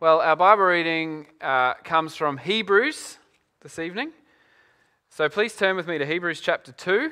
Well, 0.00 0.20
our 0.20 0.36
Bible 0.36 0.62
reading 0.62 1.26
uh, 1.40 1.74
comes 1.82 2.14
from 2.14 2.36
Hebrews 2.36 3.18
this 3.62 3.80
evening. 3.80 4.12
So 5.10 5.28
please 5.28 5.56
turn 5.56 5.74
with 5.74 5.88
me 5.88 5.98
to 5.98 6.06
Hebrews 6.06 6.40
chapter 6.40 6.70
2. 6.70 7.10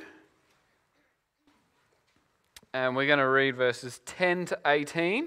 And 2.72 2.94
we're 2.94 3.08
going 3.08 3.18
to 3.18 3.28
read 3.28 3.56
verses 3.56 4.00
10 4.06 4.44
to 4.46 4.58
18. 4.64 5.26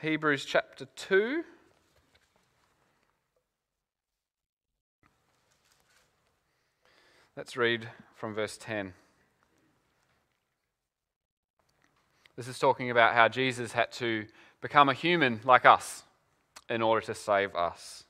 Hebrews 0.00 0.46
chapter 0.46 0.86
2. 0.96 1.44
Let's 7.36 7.58
read 7.58 7.90
from 8.14 8.32
verse 8.32 8.56
10. 8.56 8.94
This 12.36 12.48
is 12.48 12.58
talking 12.58 12.90
about 12.90 13.14
how 13.14 13.28
Jesus 13.28 13.72
had 13.72 13.92
to 13.92 14.26
become 14.60 14.88
a 14.88 14.94
human 14.94 15.40
like 15.44 15.64
us 15.64 16.02
in 16.68 16.82
order 16.82 17.04
to 17.06 17.14
save 17.14 17.54
us. 17.54 18.04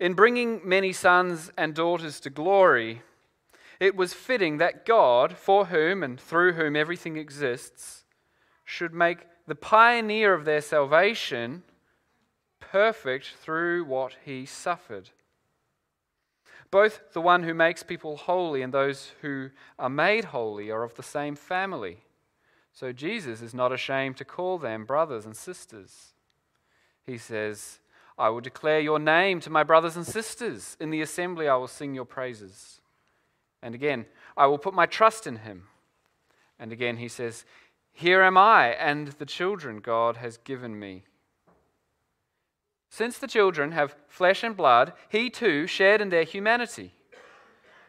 In 0.00 0.14
bringing 0.14 0.60
many 0.64 0.92
sons 0.92 1.52
and 1.56 1.74
daughters 1.74 2.20
to 2.20 2.30
glory, 2.30 3.02
it 3.78 3.94
was 3.94 4.14
fitting 4.14 4.58
that 4.58 4.86
God, 4.86 5.36
for 5.36 5.66
whom 5.66 6.02
and 6.02 6.18
through 6.18 6.54
whom 6.54 6.76
everything 6.76 7.16
exists, 7.16 8.04
should 8.64 8.94
make 8.94 9.18
the 9.46 9.54
pioneer 9.54 10.32
of 10.32 10.44
their 10.44 10.62
salvation 10.62 11.62
perfect 12.60 13.34
through 13.40 13.84
what 13.84 14.16
he 14.24 14.46
suffered. 14.46 15.10
Both 16.70 17.12
the 17.12 17.20
one 17.20 17.42
who 17.42 17.54
makes 17.54 17.82
people 17.82 18.16
holy 18.16 18.62
and 18.62 18.72
those 18.72 19.12
who 19.20 19.50
are 19.78 19.90
made 19.90 20.26
holy 20.26 20.70
are 20.70 20.82
of 20.82 20.94
the 20.94 21.02
same 21.02 21.36
family. 21.36 21.98
So 22.74 22.92
Jesus 22.92 23.40
is 23.40 23.54
not 23.54 23.72
ashamed 23.72 24.16
to 24.16 24.24
call 24.24 24.58
them 24.58 24.84
brothers 24.84 25.24
and 25.24 25.36
sisters. 25.36 26.12
He 27.06 27.16
says, 27.16 27.78
I 28.18 28.28
will 28.28 28.40
declare 28.40 28.80
your 28.80 28.98
name 28.98 29.38
to 29.40 29.50
my 29.50 29.62
brothers 29.62 29.96
and 29.96 30.04
sisters. 30.04 30.76
In 30.80 30.90
the 30.90 31.00
assembly, 31.00 31.48
I 31.48 31.54
will 31.54 31.68
sing 31.68 31.94
your 31.94 32.04
praises. 32.04 32.80
And 33.62 33.76
again, 33.76 34.06
I 34.36 34.46
will 34.46 34.58
put 34.58 34.74
my 34.74 34.86
trust 34.86 35.26
in 35.26 35.36
him. 35.36 35.68
And 36.58 36.72
again, 36.72 36.96
he 36.96 37.08
says, 37.08 37.44
Here 37.92 38.22
am 38.22 38.36
I 38.36 38.68
and 38.72 39.08
the 39.08 39.26
children 39.26 39.78
God 39.78 40.16
has 40.16 40.36
given 40.38 40.78
me. 40.78 41.04
Since 42.90 43.18
the 43.18 43.28
children 43.28 43.72
have 43.72 43.96
flesh 44.08 44.42
and 44.42 44.56
blood, 44.56 44.92
he 45.08 45.30
too 45.30 45.68
shared 45.68 46.00
in 46.00 46.10
their 46.10 46.24
humanity 46.24 46.92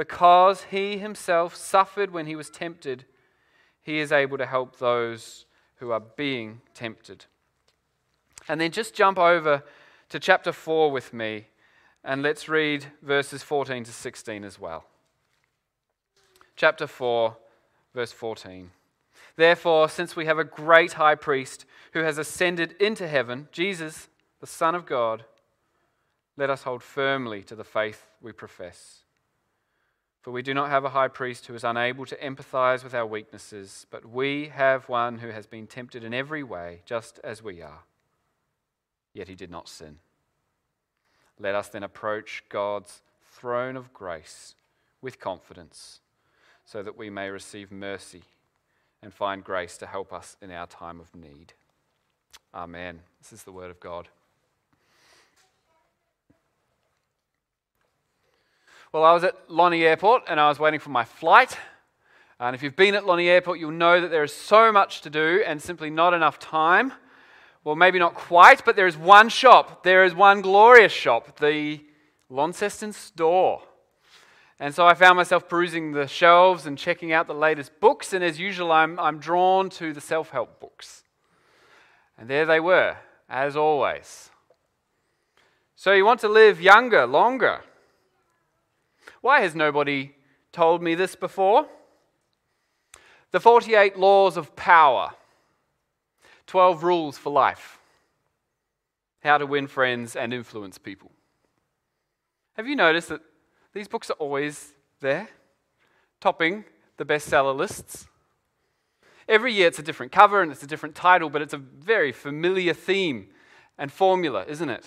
because 0.00 0.62
he 0.70 0.96
himself 0.96 1.54
suffered 1.54 2.10
when 2.10 2.24
he 2.24 2.34
was 2.34 2.48
tempted, 2.48 3.04
he 3.82 3.98
is 3.98 4.10
able 4.10 4.38
to 4.38 4.46
help 4.46 4.78
those 4.78 5.44
who 5.76 5.90
are 5.90 6.00
being 6.00 6.62
tempted. 6.72 7.26
And 8.48 8.58
then 8.58 8.70
just 8.70 8.94
jump 8.94 9.18
over 9.18 9.62
to 10.08 10.18
chapter 10.18 10.52
4 10.52 10.90
with 10.90 11.12
me 11.12 11.48
and 12.02 12.22
let's 12.22 12.48
read 12.48 12.86
verses 13.02 13.42
14 13.42 13.84
to 13.84 13.92
16 13.92 14.42
as 14.42 14.58
well. 14.58 14.86
Chapter 16.56 16.86
4, 16.86 17.36
verse 17.94 18.12
14. 18.12 18.70
Therefore, 19.36 19.86
since 19.90 20.16
we 20.16 20.24
have 20.24 20.38
a 20.38 20.44
great 20.44 20.94
high 20.94 21.14
priest 21.14 21.66
who 21.92 22.00
has 22.00 22.16
ascended 22.16 22.72
into 22.80 23.06
heaven, 23.06 23.48
Jesus, 23.52 24.08
the 24.40 24.46
Son 24.46 24.74
of 24.74 24.86
God, 24.86 25.26
let 26.38 26.48
us 26.48 26.62
hold 26.62 26.82
firmly 26.82 27.42
to 27.42 27.54
the 27.54 27.64
faith 27.64 28.06
we 28.22 28.32
profess. 28.32 29.00
For 30.20 30.32
we 30.32 30.42
do 30.42 30.52
not 30.52 30.68
have 30.68 30.84
a 30.84 30.90
high 30.90 31.08
priest 31.08 31.46
who 31.46 31.54
is 31.54 31.64
unable 31.64 32.04
to 32.06 32.16
empathize 32.16 32.84
with 32.84 32.94
our 32.94 33.06
weaknesses, 33.06 33.86
but 33.90 34.04
we 34.04 34.48
have 34.48 34.88
one 34.88 35.18
who 35.18 35.28
has 35.28 35.46
been 35.46 35.66
tempted 35.66 36.04
in 36.04 36.12
every 36.12 36.42
way, 36.42 36.82
just 36.84 37.18
as 37.24 37.42
we 37.42 37.62
are. 37.62 37.84
Yet 39.14 39.28
he 39.28 39.34
did 39.34 39.50
not 39.50 39.68
sin. 39.68 39.98
Let 41.38 41.54
us 41.54 41.68
then 41.68 41.82
approach 41.82 42.44
God's 42.50 43.00
throne 43.32 43.76
of 43.76 43.94
grace 43.94 44.54
with 45.00 45.18
confidence, 45.18 46.00
so 46.66 46.82
that 46.82 46.98
we 46.98 47.08
may 47.08 47.30
receive 47.30 47.72
mercy 47.72 48.22
and 49.02 49.14
find 49.14 49.42
grace 49.42 49.78
to 49.78 49.86
help 49.86 50.12
us 50.12 50.36
in 50.42 50.50
our 50.50 50.66
time 50.66 51.00
of 51.00 51.14
need. 51.14 51.54
Amen. 52.54 53.00
This 53.22 53.32
is 53.32 53.44
the 53.44 53.52
word 53.52 53.70
of 53.70 53.80
God. 53.80 54.08
Well, 58.92 59.04
I 59.04 59.12
was 59.12 59.22
at 59.22 59.36
Lonnie 59.48 59.84
Airport 59.84 60.24
and 60.26 60.40
I 60.40 60.48
was 60.48 60.58
waiting 60.58 60.80
for 60.80 60.90
my 60.90 61.04
flight. 61.04 61.56
And 62.40 62.56
if 62.56 62.62
you've 62.62 62.74
been 62.74 62.96
at 62.96 63.06
Lonnie 63.06 63.28
Airport, 63.28 63.60
you'll 63.60 63.70
know 63.70 64.00
that 64.00 64.10
there 64.10 64.24
is 64.24 64.32
so 64.32 64.72
much 64.72 65.02
to 65.02 65.10
do 65.10 65.44
and 65.46 65.62
simply 65.62 65.90
not 65.90 66.12
enough 66.12 66.40
time. 66.40 66.92
Well, 67.62 67.76
maybe 67.76 68.00
not 68.00 68.14
quite, 68.14 68.64
but 68.64 68.74
there 68.74 68.88
is 68.88 68.96
one 68.96 69.28
shop. 69.28 69.84
There 69.84 70.02
is 70.02 70.12
one 70.12 70.40
glorious 70.40 70.92
shop, 70.92 71.38
the 71.38 71.80
Launceston 72.28 72.92
store. 72.92 73.62
And 74.58 74.74
so 74.74 74.88
I 74.88 74.94
found 74.94 75.16
myself 75.16 75.48
perusing 75.48 75.92
the 75.92 76.08
shelves 76.08 76.66
and 76.66 76.76
checking 76.76 77.12
out 77.12 77.28
the 77.28 77.32
latest 77.34 77.78
books. 77.78 78.12
And 78.12 78.24
as 78.24 78.40
usual, 78.40 78.72
I'm, 78.72 78.98
I'm 78.98 79.20
drawn 79.20 79.70
to 79.70 79.92
the 79.92 80.00
self 80.00 80.30
help 80.30 80.58
books. 80.58 81.04
And 82.18 82.28
there 82.28 82.44
they 82.44 82.58
were, 82.58 82.96
as 83.28 83.54
always. 83.54 84.30
So 85.76 85.92
you 85.92 86.04
want 86.04 86.20
to 86.20 86.28
live 86.28 86.60
younger, 86.60 87.06
longer. 87.06 87.60
Why 89.20 89.40
has 89.40 89.54
nobody 89.54 90.14
told 90.52 90.82
me 90.82 90.94
this 90.94 91.14
before? 91.14 91.66
The 93.32 93.40
48 93.40 93.98
laws 93.98 94.36
of 94.36 94.56
power, 94.56 95.10
12 96.46 96.82
rules 96.82 97.18
for 97.18 97.30
life, 97.30 97.78
how 99.22 99.38
to 99.38 99.46
win 99.46 99.66
friends 99.66 100.16
and 100.16 100.34
influence 100.34 100.78
people. 100.78 101.12
Have 102.54 102.66
you 102.66 102.74
noticed 102.74 103.08
that 103.10 103.20
these 103.72 103.88
books 103.88 104.10
are 104.10 104.14
always 104.14 104.72
there, 105.00 105.28
topping 106.20 106.64
the 106.96 107.04
bestseller 107.04 107.56
lists? 107.56 108.06
Every 109.28 109.52
year 109.52 109.68
it's 109.68 109.78
a 109.78 109.82
different 109.84 110.10
cover 110.10 110.42
and 110.42 110.50
it's 110.50 110.64
a 110.64 110.66
different 110.66 110.96
title, 110.96 111.30
but 111.30 111.40
it's 111.40 111.54
a 111.54 111.58
very 111.58 112.10
familiar 112.10 112.74
theme 112.74 113.28
and 113.78 113.92
formula, 113.92 114.44
isn't 114.48 114.68
it? 114.68 114.86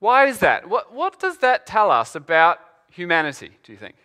Why 0.00 0.26
is 0.26 0.40
that? 0.40 0.68
What, 0.68 0.92
what 0.92 1.20
does 1.20 1.38
that 1.38 1.64
tell 1.64 1.92
us 1.92 2.16
about 2.16 2.58
humanity, 2.92 3.50
do 3.62 3.72
you 3.72 3.78
think? 3.78 3.96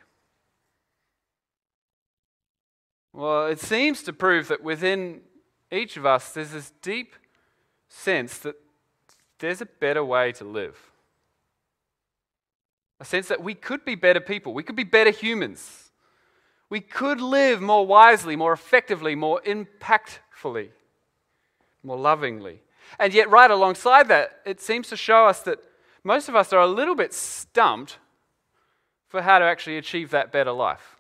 Well, 3.14 3.48
it 3.48 3.60
seems 3.60 4.04
to 4.04 4.14
prove 4.14 4.48
that 4.48 4.64
within 4.64 5.22
each 5.72 5.98
of 5.98 6.06
us 6.06 6.32
there's 6.32 6.52
this 6.52 6.72
deep 6.82 7.16
sense 7.90 8.38
that 8.40 8.56
there's 9.40 9.62
a 9.62 9.66
better 9.66 10.04
way 10.04 10.32
to 10.34 10.44
live. 10.44 10.78
A 13.00 13.06
sense 13.06 13.28
that 13.28 13.44
we 13.44 13.54
could 13.54 13.86
be 13.86 13.96
better 13.96 14.20
people, 14.20 14.54
we 14.54 14.64
could 14.64 14.76
be 14.76 14.84
better 14.84 15.12
humans. 15.12 15.92
We 16.70 16.82
could 16.82 17.22
live 17.22 17.62
more 17.62 17.88
wisely, 17.88 18.36
more 18.36 18.52
effectively, 18.52 19.16
more 19.16 19.42
impactfully, 19.46 20.70
more 21.82 21.98
lovingly. 21.98 22.62
And 23.00 23.14
yet, 23.14 23.30
right 23.30 23.50
alongside 23.50 24.10
that, 24.10 24.42
it 24.46 24.60
seems 24.60 24.90
to 24.90 24.98
show 24.98 25.26
us 25.28 25.42
that 25.42 25.60
most 26.04 26.28
of 26.28 26.36
us 26.36 26.52
are 26.52 26.60
a 26.60 26.68
little 26.68 26.96
bit 26.96 27.14
stumped 27.14 28.00
for 29.08 29.22
how 29.22 29.40
to 29.40 29.46
actually 29.46 29.78
achieve 29.78 30.12
that 30.12 30.32
better 30.32 30.52
life. 30.52 30.98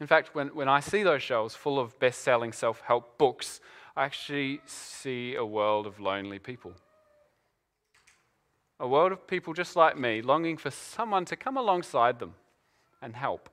In 0.00 0.06
fact, 0.06 0.34
when, 0.34 0.48
when 0.48 0.68
I 0.68 0.80
see 0.80 1.02
those 1.02 1.22
shelves 1.22 1.54
full 1.54 1.78
of 1.78 1.98
best 1.98 2.20
selling 2.20 2.52
self 2.52 2.80
help 2.80 3.18
books, 3.18 3.60
I 3.96 4.04
actually 4.04 4.60
see 4.66 5.34
a 5.34 5.44
world 5.44 5.86
of 5.86 6.00
lonely 6.00 6.38
people. 6.38 6.72
A 8.78 8.86
world 8.86 9.12
of 9.12 9.26
people 9.26 9.54
just 9.54 9.74
like 9.74 9.98
me, 9.98 10.20
longing 10.20 10.58
for 10.58 10.70
someone 10.70 11.24
to 11.26 11.36
come 11.36 11.56
alongside 11.56 12.18
them 12.18 12.34
and 13.00 13.16
help. 13.16 13.48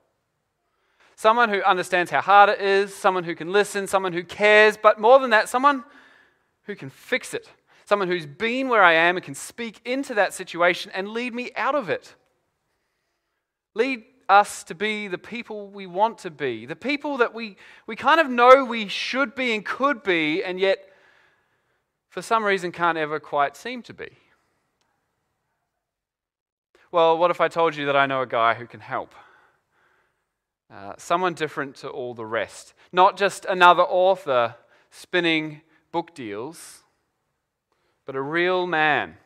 Someone 1.16 1.48
who 1.50 1.62
understands 1.64 2.12
how 2.12 2.20
hard 2.20 2.50
it 2.50 2.60
is, 2.60 2.94
someone 2.94 3.24
who 3.24 3.36
can 3.36 3.52
listen, 3.52 3.88
someone 3.88 4.12
who 4.12 4.24
cares, 4.24 4.76
but 4.76 5.00
more 5.00 5.20
than 5.20 5.30
that, 5.30 5.48
someone 5.48 5.86
who 6.64 6.76
can 6.76 6.90
fix 6.90 7.34
it. 7.34 7.50
Someone 7.86 8.08
who's 8.08 8.26
been 8.26 8.68
where 8.68 8.84
I 8.84 8.94
am 8.94 9.16
and 9.16 9.24
can 9.24 9.36
speak 9.36 9.80
into 9.86 10.14
that 10.16 10.34
situation 10.34 10.92
and 10.94 11.10
lead 11.10 11.34
me 11.34 11.52
out 11.56 11.76
of 11.76 11.90
it. 11.90 12.16
Lead 13.76 14.04
us 14.30 14.64
to 14.64 14.76
be 14.76 15.08
the 15.08 15.18
people 15.18 15.68
we 15.68 15.86
want 15.86 16.18
to 16.20 16.32
be, 16.32 16.66
the 16.66 16.76
people 16.76 17.18
that 17.18 17.34
we, 17.34 17.58
we 17.88 17.96
kind 17.96 18.20
of 18.20 18.30
know 18.30 18.66
we 18.66 18.88
should 18.88 19.36
be 19.36 19.54
and 19.54 19.66
could 19.66 20.04
be, 20.04 20.44
and 20.44 20.60
yet 20.60 20.90
for 22.10 22.22
some 22.22 22.44
reason 22.44 22.72
can't 22.72 22.98
ever 22.98 23.20
quite 23.20 23.58
seem 23.58 23.82
to 23.84 23.94
be. 23.94 24.10
Well, 26.92 27.18
what 27.18 27.32
if 27.32 27.42
I 27.42 27.48
told 27.48 27.76
you 27.76 27.88
that 27.88 27.96
I 27.96 28.06
know 28.06 28.22
a 28.22 28.28
guy 28.28 28.54
who 28.54 28.68
can 28.68 28.80
help? 28.80 29.16
Uh, 30.72 30.94
someone 30.98 31.34
different 31.34 31.76
to 31.78 31.90
all 31.90 32.14
the 32.14 32.26
rest. 32.26 32.74
Not 32.92 33.18
just 33.18 33.46
another 33.46 33.84
author 33.84 34.56
spinning 34.92 35.62
book 35.92 36.14
deals, 36.14 36.84
but 38.06 38.16
a 38.16 38.22
real 38.22 38.68
man. 38.68 39.18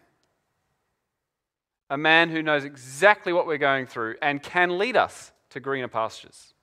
A 1.90 1.98
man 1.98 2.30
who 2.30 2.42
knows 2.42 2.66
exactly 2.66 3.32
what 3.32 3.48
we're 3.48 3.58
going 3.58 3.86
through 3.86 4.16
and 4.22 4.44
can 4.44 4.78
lead 4.78 4.98
us 4.98 5.32
to 5.52 5.60
greener 5.60 5.88
pastures. 5.88 6.54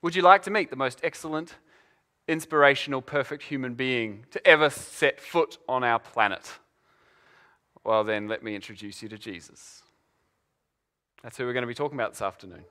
Would 0.00 0.16
you 0.16 0.22
like 0.22 0.42
to 0.42 0.50
meet 0.50 0.70
the 0.70 0.76
most 0.76 1.00
excellent, 1.02 1.56
inspirational, 2.26 3.02
perfect 3.02 3.44
human 3.44 3.74
being 3.74 4.24
to 4.30 4.44
ever 4.46 4.70
set 4.70 5.20
foot 5.20 5.58
on 5.68 5.84
our 5.84 5.98
planet? 5.98 6.50
Well, 7.84 8.04
then, 8.04 8.28
let 8.28 8.42
me 8.42 8.54
introduce 8.54 9.02
you 9.02 9.08
to 9.10 9.18
Jesus. 9.18 9.82
That's 11.22 11.36
who 11.36 11.44
we're 11.44 11.52
going 11.52 11.62
to 11.62 11.68
be 11.68 11.74
talking 11.74 11.98
about 11.98 12.12
this 12.12 12.22
afternoon. 12.22 12.64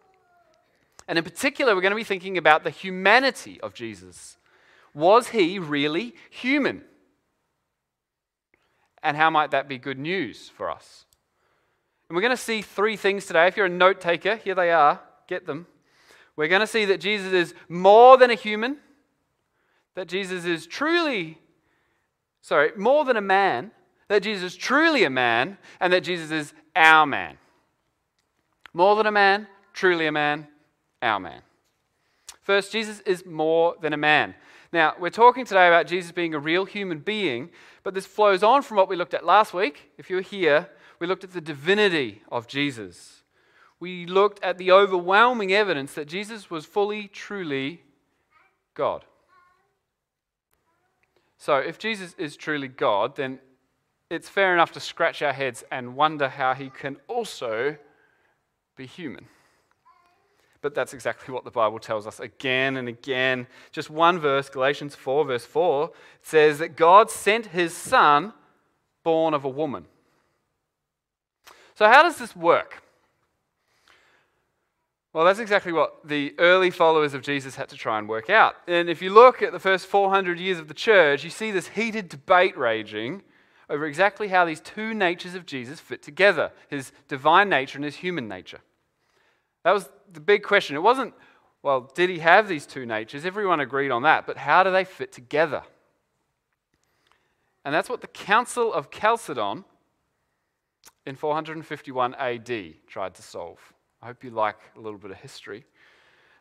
And 1.08 1.18
in 1.18 1.24
particular, 1.24 1.76
we're 1.76 1.82
going 1.82 1.92
to 1.92 1.96
be 1.98 2.04
thinking 2.04 2.38
about 2.38 2.64
the 2.64 2.70
humanity 2.70 3.60
of 3.62 3.74
Jesus. 3.74 4.38
Was 4.94 5.30
he 5.30 5.60
really 5.60 6.16
human? 6.30 6.84
And 9.04 9.18
how 9.18 9.30
might 9.30 9.52
that 9.52 9.68
be 9.68 9.78
good 9.78 10.00
news 10.00 10.50
for 10.50 10.70
us? 10.70 11.06
And 12.12 12.16
we're 12.18 12.24
going 12.24 12.36
to 12.36 12.44
see 12.44 12.62
three 12.62 12.98
things 12.98 13.26
today. 13.26 13.48
If 13.48 13.56
you're 13.56 13.68
a 13.68 13.70
note 13.70 14.02
taker, 14.02 14.36
here 14.36 14.54
they 14.54 14.70
are. 14.70 15.00
Get 15.30 15.46
them. 15.46 15.66
We're 16.36 16.50
going 16.50 16.60
to 16.60 16.68
see 16.68 16.84
that 16.84 17.00
Jesus 17.00 17.32
is 17.32 17.54
more 17.70 18.18
than 18.18 18.30
a 18.30 18.36
human, 18.36 18.80
that 19.96 20.10
Jesus 20.10 20.44
is 20.44 20.68
truly, 20.68 21.38
sorry, 22.42 22.72
more 22.76 23.06
than 23.06 23.16
a 23.16 23.22
man, 23.22 23.72
that 24.10 24.24
Jesus 24.24 24.52
is 24.52 24.58
truly 24.58 25.06
a 25.06 25.10
man 25.10 25.58
and 25.80 25.94
that 25.94 26.02
Jesus 26.02 26.32
is 26.32 26.54
our 26.76 27.06
man. 27.06 27.38
More 28.74 28.98
than 28.98 29.06
a 29.06 29.12
man, 29.14 29.48
truly 29.72 30.06
a 30.06 30.12
man, 30.12 30.50
our 31.02 31.22
man. 31.22 31.42
First, 32.42 32.74
Jesus 32.74 33.00
is 33.06 33.26
more 33.26 33.76
than 33.82 33.94
a 33.94 33.98
man. 33.98 34.36
Now, 34.74 34.96
we're 35.00 35.12
talking 35.12 35.46
today 35.46 35.70
about 35.70 35.88
Jesus 35.88 36.12
being 36.12 36.34
a 36.34 36.40
real 36.40 36.66
human 36.66 37.00
being, 37.00 37.52
but 37.84 37.94
this 37.94 38.06
flows 38.06 38.44
on 38.44 38.64
from 38.64 38.76
what 38.76 38.90
we 38.90 38.98
looked 38.98 39.14
at 39.14 39.26
last 39.26 39.54
week. 39.54 39.92
If 39.98 40.10
you 40.10 40.18
were 40.18 40.22
here, 40.22 40.68
we 41.02 41.08
looked 41.08 41.24
at 41.24 41.34
the 41.34 41.42
divinity 41.42 42.22
of 42.32 42.46
Jesus. 42.46 43.24
We 43.80 44.06
looked 44.06 44.42
at 44.44 44.60
the 44.60 44.72
overwhelming 44.72 45.52
evidence 45.52 45.96
that 45.96 46.08
Jesus 46.08 46.52
was 46.52 46.64
fully, 46.64 47.08
truly 47.08 47.82
God. 48.76 49.04
So, 51.40 51.58
if 51.58 51.80
Jesus 51.80 52.14
is 52.20 52.38
truly 52.38 52.68
God, 52.68 53.16
then 53.16 53.40
it's 54.12 54.30
fair 54.30 54.54
enough 54.54 54.74
to 54.74 54.80
scratch 54.80 55.24
our 55.24 55.34
heads 55.34 55.64
and 55.72 55.96
wonder 55.96 56.30
how 56.30 56.54
he 56.54 56.70
can 56.70 56.98
also 57.08 57.78
be 58.76 58.86
human. 58.86 59.26
But 60.62 60.76
that's 60.76 60.94
exactly 60.94 61.34
what 61.34 61.46
the 61.46 61.50
Bible 61.50 61.80
tells 61.80 62.06
us 62.06 62.20
again 62.20 62.78
and 62.78 62.88
again. 62.88 63.48
Just 63.72 63.90
one 63.90 64.20
verse, 64.20 64.50
Galatians 64.50 64.94
4, 64.94 65.26
verse 65.26 65.46
4, 65.46 65.92
says 66.22 66.60
that 66.60 66.76
God 66.76 67.10
sent 67.10 67.48
his 67.48 67.76
son 67.76 68.34
born 69.04 69.34
of 69.34 69.44
a 69.44 69.50
woman. 69.50 69.88
So, 71.82 71.88
how 71.88 72.04
does 72.04 72.18
this 72.20 72.36
work? 72.36 72.84
Well, 75.14 75.26
that's 75.26 75.40
exactly 75.40 75.72
what 75.72 76.08
the 76.08 76.36
early 76.38 76.70
followers 76.70 77.16
of 77.16 77.24
Jesus 77.24 77.56
had 77.56 77.70
to 77.70 77.76
try 77.76 77.98
and 77.98 78.08
work 78.08 78.30
out. 78.30 78.54
And 78.68 78.88
if 78.88 79.02
you 79.02 79.10
look 79.10 79.42
at 79.42 79.52
the 79.52 79.58
first 79.58 79.88
400 79.88 80.40
years 80.40 80.60
of 80.60 80.68
the 80.68 80.76
church, 80.76 81.24
you 81.24 81.32
see 81.32 81.50
this 81.50 81.70
heated 81.70 82.08
debate 82.08 82.56
raging 82.56 83.24
over 83.68 83.88
exactly 83.88 84.28
how 84.28 84.46
these 84.46 84.60
two 84.60 84.94
natures 84.94 85.34
of 85.34 85.48
Jesus 85.48 85.80
fit 85.80 86.04
together 86.04 86.52
his 86.70 86.92
divine 87.08 87.50
nature 87.50 87.80
and 87.80 87.86
his 87.86 87.96
human 87.96 88.28
nature. 88.28 88.60
That 89.64 89.72
was 89.72 89.90
the 90.14 90.20
big 90.20 90.44
question. 90.44 90.76
It 90.76 90.84
wasn't, 90.84 91.16
well, 91.64 91.92
did 91.96 92.12
he 92.12 92.20
have 92.20 92.48
these 92.48 92.68
two 92.68 92.86
natures? 92.86 93.26
Everyone 93.26 93.60
agreed 93.60 93.90
on 93.90 94.04
that, 94.04 94.28
but 94.28 94.38
how 94.38 94.62
do 94.62 94.70
they 94.70 94.84
fit 94.84 95.12
together? 95.12 95.64
And 97.66 97.74
that's 97.74 97.90
what 97.90 98.02
the 98.02 98.08
Council 98.08 98.72
of 98.72 98.92
Chalcedon 98.92 99.66
in 101.06 101.16
451 101.16 102.16
AD 102.16 102.74
tried 102.88 103.16
to 103.16 103.22
solve. 103.22 103.60
I 104.02 104.08
hope 104.08 104.24
you 104.24 104.32
like 104.32 104.58
a 104.76 104.80
little 104.80 105.00
bit 105.00 105.12
of 105.12 105.18
history. 105.18 105.66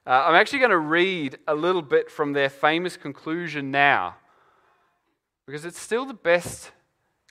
Uh, 0.07 0.25
I'm 0.27 0.35
actually 0.35 0.61
going 0.61 0.71
to 0.71 0.79
read 0.79 1.39
a 1.47 1.55
little 1.55 1.83
bit 1.83 2.11
from 2.11 2.33
their 2.33 2.49
famous 2.49 2.97
conclusion 2.97 3.71
now, 3.71 4.17
because 5.47 5.65
it's 5.65 5.79
still 5.79 6.07
the 6.07 6.15
best 6.15 6.73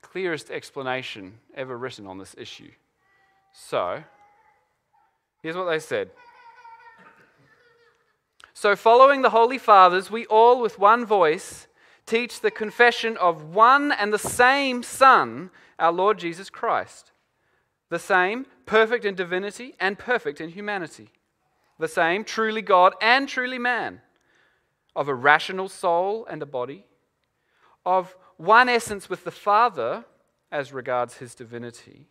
clearest 0.02 0.50
explanation 0.52 1.40
ever 1.56 1.78
written 1.78 2.06
on 2.06 2.18
this 2.18 2.36
issue. 2.38 2.72
So, 3.54 4.04
here's 5.42 5.56
what 5.56 5.66
they 5.66 5.80
said. 5.80 6.12
So, 8.54 8.76
following 8.76 9.22
the 9.22 9.30
Holy 9.30 9.58
Fathers, 9.58 10.12
we 10.12 10.26
all 10.26 10.62
with 10.62 10.78
one 10.78 11.06
voice 11.06 11.68
teach 12.06 12.42
the 12.42 12.52
confession 12.52 13.18
of 13.18 13.56
one 13.56 13.92
and 13.92 14.12
the 14.12 14.20
same 14.20 14.84
Son, 14.84 15.50
our 15.78 15.92
Lord 15.92 16.20
Jesus 16.20 16.50
Christ. 16.50 17.12
The 17.90 18.00
same, 18.00 18.46
perfect 18.66 19.06
in 19.06 19.16
divinity 19.16 19.76
and 19.80 19.98
perfect 19.98 20.40
in 20.40 20.50
humanity. 20.50 21.10
The 21.80 21.88
same, 21.88 22.24
truly 22.24 22.62
God 22.62 22.94
and 23.02 23.28
truly 23.28 23.58
man. 23.58 24.02
Of 24.96 25.08
a 25.08 25.16
rational 25.16 25.70
soul 25.70 26.26
and 26.30 26.42
a 26.42 26.46
body. 26.46 26.86
Of 27.86 28.16
one 28.38 28.70
essence 28.70 29.10
with 29.10 29.24
the 29.24 29.32
Father 29.32 30.06
as 30.52 30.74
regards 30.74 31.18
his 31.18 31.36
divinity, 31.36 32.08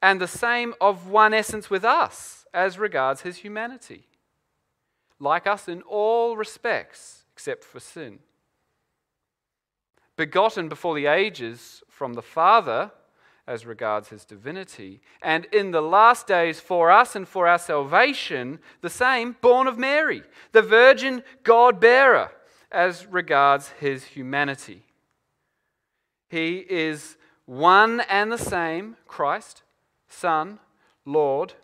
and 0.00 0.20
the 0.20 0.28
same 0.28 0.74
of 0.80 1.08
one 1.08 1.34
essence 1.34 1.68
with 1.68 1.84
us 1.84 2.46
as 2.54 2.78
regards 2.78 3.22
his 3.22 3.38
humanity, 3.38 4.06
like 5.18 5.46
us 5.46 5.68
in 5.68 5.82
all 5.82 6.36
respects 6.36 7.24
except 7.32 7.64
for 7.64 7.80
sin. 7.80 8.20
Begotten 10.16 10.68
before 10.68 10.94
the 10.94 11.06
ages 11.06 11.82
from 11.88 12.14
the 12.14 12.22
Father 12.22 12.90
as 13.48 13.64
regards 13.64 14.10
his 14.10 14.26
divinity, 14.26 15.00
and 15.22 15.46
in 15.46 15.70
the 15.70 15.80
last 15.80 16.26
days 16.26 16.60
for 16.60 16.90
us 16.90 17.16
and 17.16 17.26
for 17.26 17.48
our 17.48 17.58
salvation, 17.58 18.58
the 18.82 18.90
same, 18.90 19.34
born 19.40 19.66
of 19.66 19.78
Mary, 19.78 20.22
the 20.52 20.60
virgin 20.60 21.22
God 21.44 21.80
bearer, 21.80 22.30
as 22.70 23.06
regards 23.06 23.70
his 23.80 24.04
humanity. 24.04 24.84
He 26.28 26.58
is 26.68 27.16
one 27.46 28.00
and 28.00 28.30
the 28.30 28.36
same 28.36 28.96
Christ, 29.06 29.62
Son, 30.08 30.58
Lord, 31.06 31.54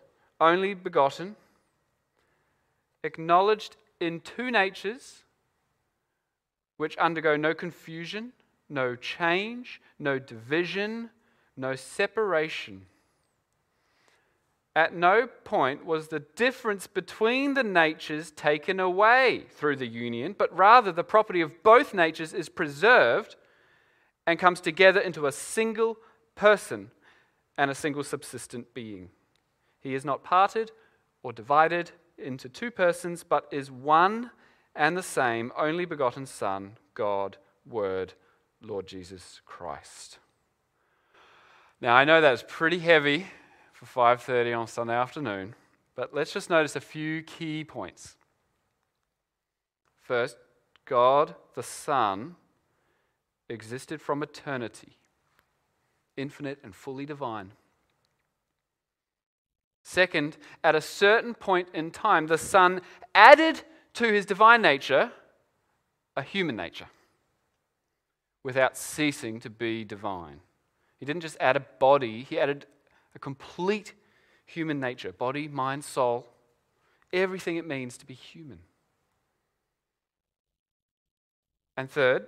only 0.41 0.73
begotten, 0.73 1.35
acknowledged 3.03 3.77
in 3.99 4.21
two 4.21 4.49
natures 4.49 5.23
which 6.77 6.97
undergo 6.97 7.35
no 7.35 7.53
confusion, 7.53 8.31
no 8.69 8.95
change, 8.95 9.79
no 9.99 10.17
division, 10.17 11.11
no 11.57 11.75
separation. 11.75 12.85
At 14.75 14.93
no 14.93 15.27
point 15.45 15.85
was 15.85 16.09
the 16.09 16.19
difference 16.19 16.85
between 16.85 17.53
the 17.53 17.63
natures 17.63 18.31
taken 18.31 18.79
away 18.79 19.45
through 19.51 19.77
the 19.77 19.87
union, 19.87 20.35
but 20.37 20.55
rather 20.55 20.91
the 20.91 21.03
property 21.03 21.39
of 21.39 21.63
both 21.63 21.93
natures 21.93 22.33
is 22.33 22.49
preserved 22.49 23.37
and 24.27 24.37
comes 24.37 24.59
together 24.59 24.99
into 24.99 25.27
a 25.27 25.31
single 25.31 25.97
person 26.35 26.91
and 27.57 27.71
a 27.71 27.75
single 27.75 28.03
subsistent 28.03 28.73
being. 28.73 29.09
He 29.79 29.93
is 29.93 30.03
not 30.03 30.25
parted 30.25 30.71
or 31.23 31.31
divided 31.31 31.91
into 32.17 32.49
two 32.49 32.71
persons, 32.71 33.23
but 33.23 33.47
is 33.51 33.71
one 33.71 34.31
and 34.75 34.97
the 34.97 35.03
same, 35.03 35.53
only 35.57 35.85
begotten 35.85 36.25
Son, 36.25 36.77
God, 36.93 37.37
Word, 37.65 38.13
Lord 38.61 38.87
Jesus 38.87 39.41
Christ. 39.45 40.19
Now 41.85 41.93
I 41.93 42.03
know 42.03 42.19
that's 42.19 42.43
pretty 42.47 42.79
heavy 42.79 43.27
for 43.71 43.85
5:30 43.85 44.55
on 44.55 44.65
Sunday 44.65 44.95
afternoon, 44.95 45.53
but 45.93 46.15
let's 46.15 46.33
just 46.33 46.49
notice 46.49 46.75
a 46.75 46.81
few 46.81 47.21
key 47.21 47.63
points. 47.63 48.17
First, 50.01 50.35
God 50.85 51.35
the 51.53 51.61
Son 51.61 52.37
existed 53.49 54.01
from 54.01 54.23
eternity, 54.23 54.97
infinite 56.17 56.57
and 56.63 56.75
fully 56.75 57.05
divine. 57.05 57.51
Second, 59.83 60.37
at 60.63 60.73
a 60.73 60.81
certain 60.81 61.35
point 61.35 61.69
in 61.71 61.91
time, 61.91 62.25
the 62.25 62.39
Son 62.39 62.81
added 63.13 63.61
to 63.93 64.11
his 64.11 64.25
divine 64.25 64.63
nature 64.63 65.11
a 66.17 66.23
human 66.23 66.55
nature 66.55 66.89
without 68.41 68.75
ceasing 68.75 69.39
to 69.39 69.51
be 69.51 69.83
divine. 69.83 70.41
He 70.97 71.05
didn't 71.05 71.21
just 71.21 71.37
add 71.39 71.55
a 71.55 71.65
body, 71.79 72.23
he 72.23 72.39
added 72.39 72.65
a 73.13 73.19
complete 73.19 73.93
human 74.45 74.79
nature 74.79 75.11
body, 75.11 75.47
mind, 75.47 75.83
soul, 75.83 76.27
everything 77.11 77.57
it 77.57 77.67
means 77.67 77.97
to 77.97 78.05
be 78.05 78.13
human. 78.13 78.59
And 81.77 81.89
third, 81.89 82.23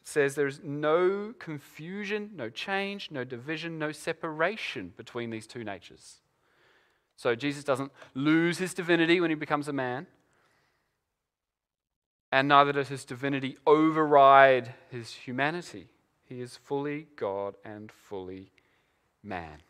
it 0.00 0.06
says 0.06 0.34
there's 0.34 0.60
no 0.62 1.34
confusion, 1.38 2.30
no 2.34 2.50
change, 2.50 3.10
no 3.10 3.24
division, 3.24 3.78
no 3.78 3.92
separation 3.92 4.92
between 4.96 5.30
these 5.30 5.46
two 5.46 5.62
natures. 5.62 6.16
So 7.16 7.34
Jesus 7.34 7.64
doesn't 7.64 7.92
lose 8.14 8.58
his 8.58 8.74
divinity 8.74 9.20
when 9.20 9.30
he 9.30 9.36
becomes 9.36 9.68
a 9.68 9.72
man, 9.72 10.06
and 12.30 12.48
neither 12.48 12.72
does 12.72 12.88
his 12.88 13.04
divinity 13.04 13.56
override 13.66 14.74
his 14.90 15.12
humanity. 15.14 15.88
He 16.28 16.42
is 16.42 16.56
fully 16.56 17.06
God 17.16 17.54
and 17.64 17.90
fully 17.90 18.52
man. 19.22 19.62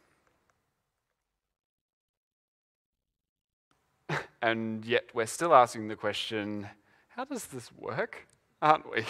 and 4.43 4.85
yet 4.85 5.05
we're 5.15 5.27
still 5.27 5.55
asking 5.55 5.87
the 5.87 5.97
question 5.97 6.69
how 7.11 7.25
does 7.25 7.47
this 7.47 7.71
work? 7.73 8.27
Aren't 8.61 8.91
we? 8.91 9.05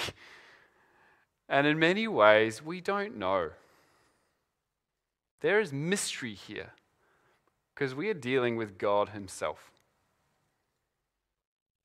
And 1.48 1.66
in 1.66 1.78
many 1.78 2.06
ways, 2.06 2.62
we 2.62 2.80
don't 2.80 3.16
know. 3.16 3.50
There 5.40 5.60
is 5.60 5.72
mystery 5.72 6.34
here 6.34 6.72
because 7.74 7.94
we 7.94 8.10
are 8.10 8.14
dealing 8.14 8.56
with 8.56 8.76
God 8.76 9.10
Himself. 9.10 9.70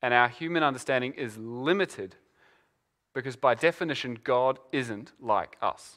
And 0.02 0.12
our 0.12 0.28
human 0.28 0.62
understanding 0.62 1.14
is 1.14 1.38
limited 1.38 2.16
because, 3.14 3.36
by 3.36 3.54
definition, 3.54 4.18
God 4.22 4.58
isn't 4.72 5.12
like 5.20 5.56
us. 5.62 5.96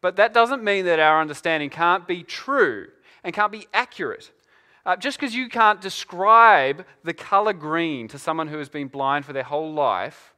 But 0.00 0.16
that 0.16 0.34
doesn't 0.34 0.64
mean 0.64 0.84
that 0.86 0.98
our 0.98 1.20
understanding 1.20 1.70
can't 1.70 2.06
be 2.06 2.22
true 2.22 2.88
and 3.22 3.34
can't 3.34 3.52
be 3.52 3.66
accurate. 3.72 4.32
Uh, 4.84 4.96
just 4.96 5.18
because 5.18 5.34
you 5.34 5.48
can't 5.48 5.80
describe 5.80 6.86
the 7.04 7.12
color 7.12 7.52
green 7.52 8.08
to 8.08 8.18
someone 8.18 8.48
who 8.48 8.58
has 8.58 8.68
been 8.68 8.88
blind 8.88 9.24
for 9.24 9.32
their 9.32 9.44
whole 9.44 9.72
life, 9.72 10.34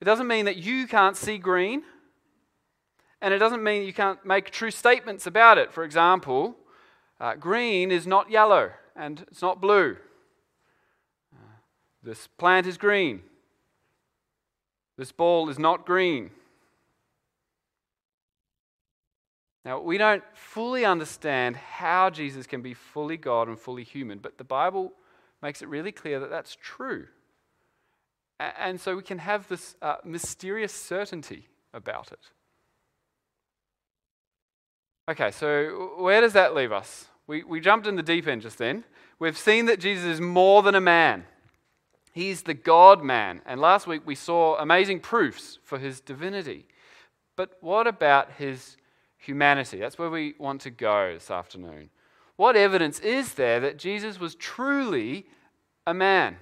it 0.00 0.04
doesn't 0.04 0.26
mean 0.26 0.44
that 0.46 0.56
you 0.56 0.86
can't 0.86 1.16
see 1.16 1.38
green. 1.38 1.82
And 3.20 3.32
it 3.32 3.38
doesn't 3.38 3.62
mean 3.62 3.84
you 3.84 3.92
can't 3.92 4.24
make 4.26 4.50
true 4.50 4.72
statements 4.72 5.28
about 5.28 5.58
it. 5.58 5.72
For 5.72 5.84
example, 5.84 6.56
uh, 7.20 7.36
green 7.36 7.92
is 7.92 8.04
not 8.04 8.30
yellow 8.30 8.72
and 8.96 9.24
it's 9.30 9.40
not 9.40 9.60
blue. 9.60 9.96
Uh, 11.32 11.38
this 12.02 12.26
plant 12.26 12.66
is 12.66 12.76
green. 12.76 13.22
This 15.02 15.10
ball 15.10 15.48
is 15.48 15.58
not 15.58 15.84
green. 15.84 16.30
Now, 19.64 19.80
we 19.80 19.98
don't 19.98 20.22
fully 20.32 20.84
understand 20.84 21.56
how 21.56 22.08
Jesus 22.08 22.46
can 22.46 22.62
be 22.62 22.72
fully 22.72 23.16
God 23.16 23.48
and 23.48 23.58
fully 23.58 23.82
human, 23.82 24.20
but 24.20 24.38
the 24.38 24.44
Bible 24.44 24.92
makes 25.42 25.60
it 25.60 25.66
really 25.66 25.90
clear 25.90 26.20
that 26.20 26.30
that's 26.30 26.56
true. 26.62 27.08
And 28.38 28.80
so 28.80 28.94
we 28.94 29.02
can 29.02 29.18
have 29.18 29.48
this 29.48 29.74
uh, 29.82 29.96
mysterious 30.04 30.72
certainty 30.72 31.48
about 31.74 32.12
it. 32.12 32.30
Okay, 35.10 35.32
so 35.32 35.96
where 35.98 36.20
does 36.20 36.34
that 36.34 36.54
leave 36.54 36.70
us? 36.70 37.06
We, 37.26 37.42
we 37.42 37.58
jumped 37.58 37.88
in 37.88 37.96
the 37.96 38.04
deep 38.04 38.28
end 38.28 38.42
just 38.42 38.58
then. 38.58 38.84
We've 39.18 39.36
seen 39.36 39.66
that 39.66 39.80
Jesus 39.80 40.04
is 40.04 40.20
more 40.20 40.62
than 40.62 40.76
a 40.76 40.80
man, 40.80 41.24
he's 42.12 42.42
the 42.42 42.54
God 42.54 43.02
man. 43.02 43.40
And 43.44 43.60
last 43.60 43.86
week 43.86 44.02
we 44.04 44.14
saw 44.14 44.56
amazing 44.58 45.00
proofs 45.00 45.58
for 45.64 45.78
his 45.78 46.00
divinity. 46.00 46.66
But 47.34 47.58
what 47.60 47.86
about 47.86 48.32
his 48.38 48.76
humanity? 49.16 49.78
That's 49.78 49.98
where 49.98 50.10
we 50.10 50.34
want 50.38 50.60
to 50.62 50.70
go 50.70 51.12
this 51.12 51.30
afternoon. 51.30 51.90
What 52.36 52.56
evidence 52.56 53.00
is 53.00 53.34
there 53.34 53.60
that 53.60 53.78
Jesus 53.78 54.20
was 54.20 54.34
truly 54.34 55.26
a 55.86 55.94
man? 55.94 56.36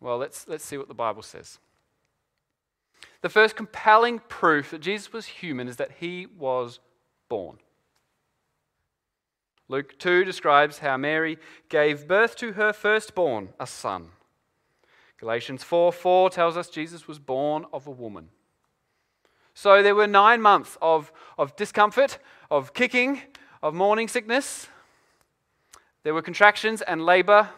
Well, 0.00 0.18
let's, 0.18 0.48
let's 0.48 0.64
see 0.64 0.78
what 0.78 0.88
the 0.88 0.94
Bible 0.94 1.22
says. 1.22 1.58
The 3.22 3.28
first 3.28 3.56
compelling 3.56 4.20
proof 4.28 4.70
that 4.70 4.80
Jesus 4.80 5.12
was 5.12 5.26
human 5.26 5.68
is 5.68 5.76
that 5.76 5.92
he 6.00 6.26
was 6.26 6.80
born. 7.28 7.58
Luke 9.70 9.96
2 10.00 10.24
describes 10.24 10.80
how 10.80 10.96
Mary 10.96 11.38
gave 11.68 12.08
birth 12.08 12.34
to 12.34 12.54
her 12.54 12.72
firstborn, 12.72 13.50
a 13.60 13.68
son. 13.68 14.08
Galatians 15.20 15.62
4 15.62 15.92
4 15.92 16.28
tells 16.30 16.56
us 16.56 16.68
Jesus 16.68 17.06
was 17.06 17.20
born 17.20 17.64
of 17.72 17.86
a 17.86 17.92
woman. 17.92 18.30
So 19.54 19.80
there 19.80 19.94
were 19.94 20.08
nine 20.08 20.42
months 20.42 20.76
of, 20.82 21.12
of 21.38 21.54
discomfort, 21.54 22.18
of 22.50 22.74
kicking, 22.74 23.20
of 23.62 23.72
morning 23.72 24.08
sickness. 24.08 24.66
There 26.02 26.14
were 26.14 26.22
contractions 26.22 26.82
and 26.82 27.06
labor. 27.06 27.48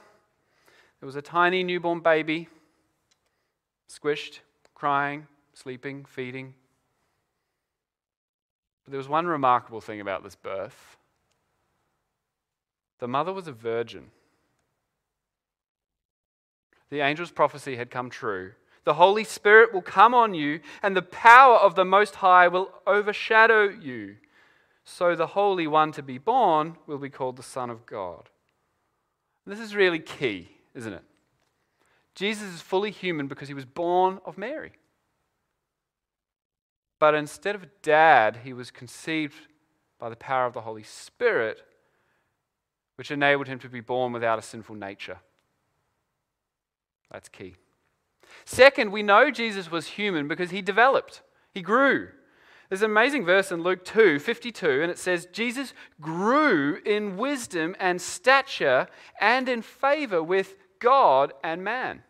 There 1.00 1.06
was 1.06 1.16
a 1.16 1.22
tiny 1.22 1.64
newborn 1.64 2.00
baby, 2.00 2.48
squished, 3.88 4.40
crying, 4.74 5.28
sleeping, 5.54 6.04
feeding. 6.04 6.52
But 8.84 8.90
there 8.90 8.98
was 8.98 9.08
one 9.08 9.26
remarkable 9.26 9.80
thing 9.80 10.02
about 10.02 10.22
this 10.22 10.34
birth 10.34 10.98
the 13.02 13.08
mother 13.08 13.32
was 13.32 13.48
a 13.48 13.52
virgin. 13.52 14.12
The 16.88 17.02
angel's 17.02 17.32
prophecy 17.32 17.74
had 17.74 17.90
come 17.90 18.10
true. 18.10 18.52
The 18.84 18.94
Holy 18.94 19.24
Spirit 19.24 19.74
will 19.74 19.82
come 19.82 20.14
on 20.14 20.34
you, 20.34 20.60
and 20.84 20.94
the 20.94 21.02
power 21.02 21.56
of 21.56 21.74
the 21.74 21.84
Most 21.84 22.14
High 22.14 22.46
will 22.46 22.70
overshadow 22.86 23.68
you. 23.68 24.18
So 24.84 25.16
the 25.16 25.26
Holy 25.26 25.66
One 25.66 25.90
to 25.92 26.02
be 26.02 26.18
born 26.18 26.76
will 26.86 26.98
be 26.98 27.10
called 27.10 27.34
the 27.34 27.42
Son 27.42 27.70
of 27.70 27.86
God. 27.86 28.30
This 29.48 29.58
is 29.58 29.74
really 29.74 29.98
key, 29.98 30.50
isn't 30.72 30.92
it? 30.92 31.02
Jesus 32.14 32.54
is 32.54 32.60
fully 32.60 32.92
human 32.92 33.26
because 33.26 33.48
he 33.48 33.54
was 33.54 33.64
born 33.64 34.20
of 34.24 34.38
Mary. 34.38 34.74
But 37.00 37.16
instead 37.16 37.56
of 37.56 37.66
dad, 37.82 38.42
he 38.44 38.52
was 38.52 38.70
conceived 38.70 39.48
by 39.98 40.08
the 40.08 40.14
power 40.14 40.46
of 40.46 40.52
the 40.52 40.60
Holy 40.60 40.84
Spirit 40.84 41.62
which 42.96 43.10
enabled 43.10 43.48
him 43.48 43.58
to 43.60 43.68
be 43.68 43.80
born 43.80 44.12
without 44.12 44.38
a 44.38 44.42
sinful 44.42 44.76
nature. 44.76 45.18
That's 47.10 47.28
key. 47.28 47.56
Second, 48.44 48.92
we 48.92 49.02
know 49.02 49.30
Jesus 49.30 49.70
was 49.70 49.86
human 49.86 50.28
because 50.28 50.50
he 50.50 50.62
developed, 50.62 51.22
he 51.52 51.62
grew. 51.62 52.08
There's 52.68 52.80
an 52.80 52.90
amazing 52.90 53.26
verse 53.26 53.52
in 53.52 53.62
Luke 53.62 53.84
2 53.84 54.18
52, 54.18 54.80
and 54.82 54.90
it 54.90 54.98
says, 54.98 55.28
Jesus 55.30 55.74
grew 56.00 56.80
in 56.86 57.18
wisdom 57.18 57.76
and 57.78 58.00
stature 58.00 58.88
and 59.20 59.46
in 59.48 59.60
favor 59.60 60.22
with 60.22 60.56
God 60.78 61.34
and 61.44 61.62
man. 61.62 62.02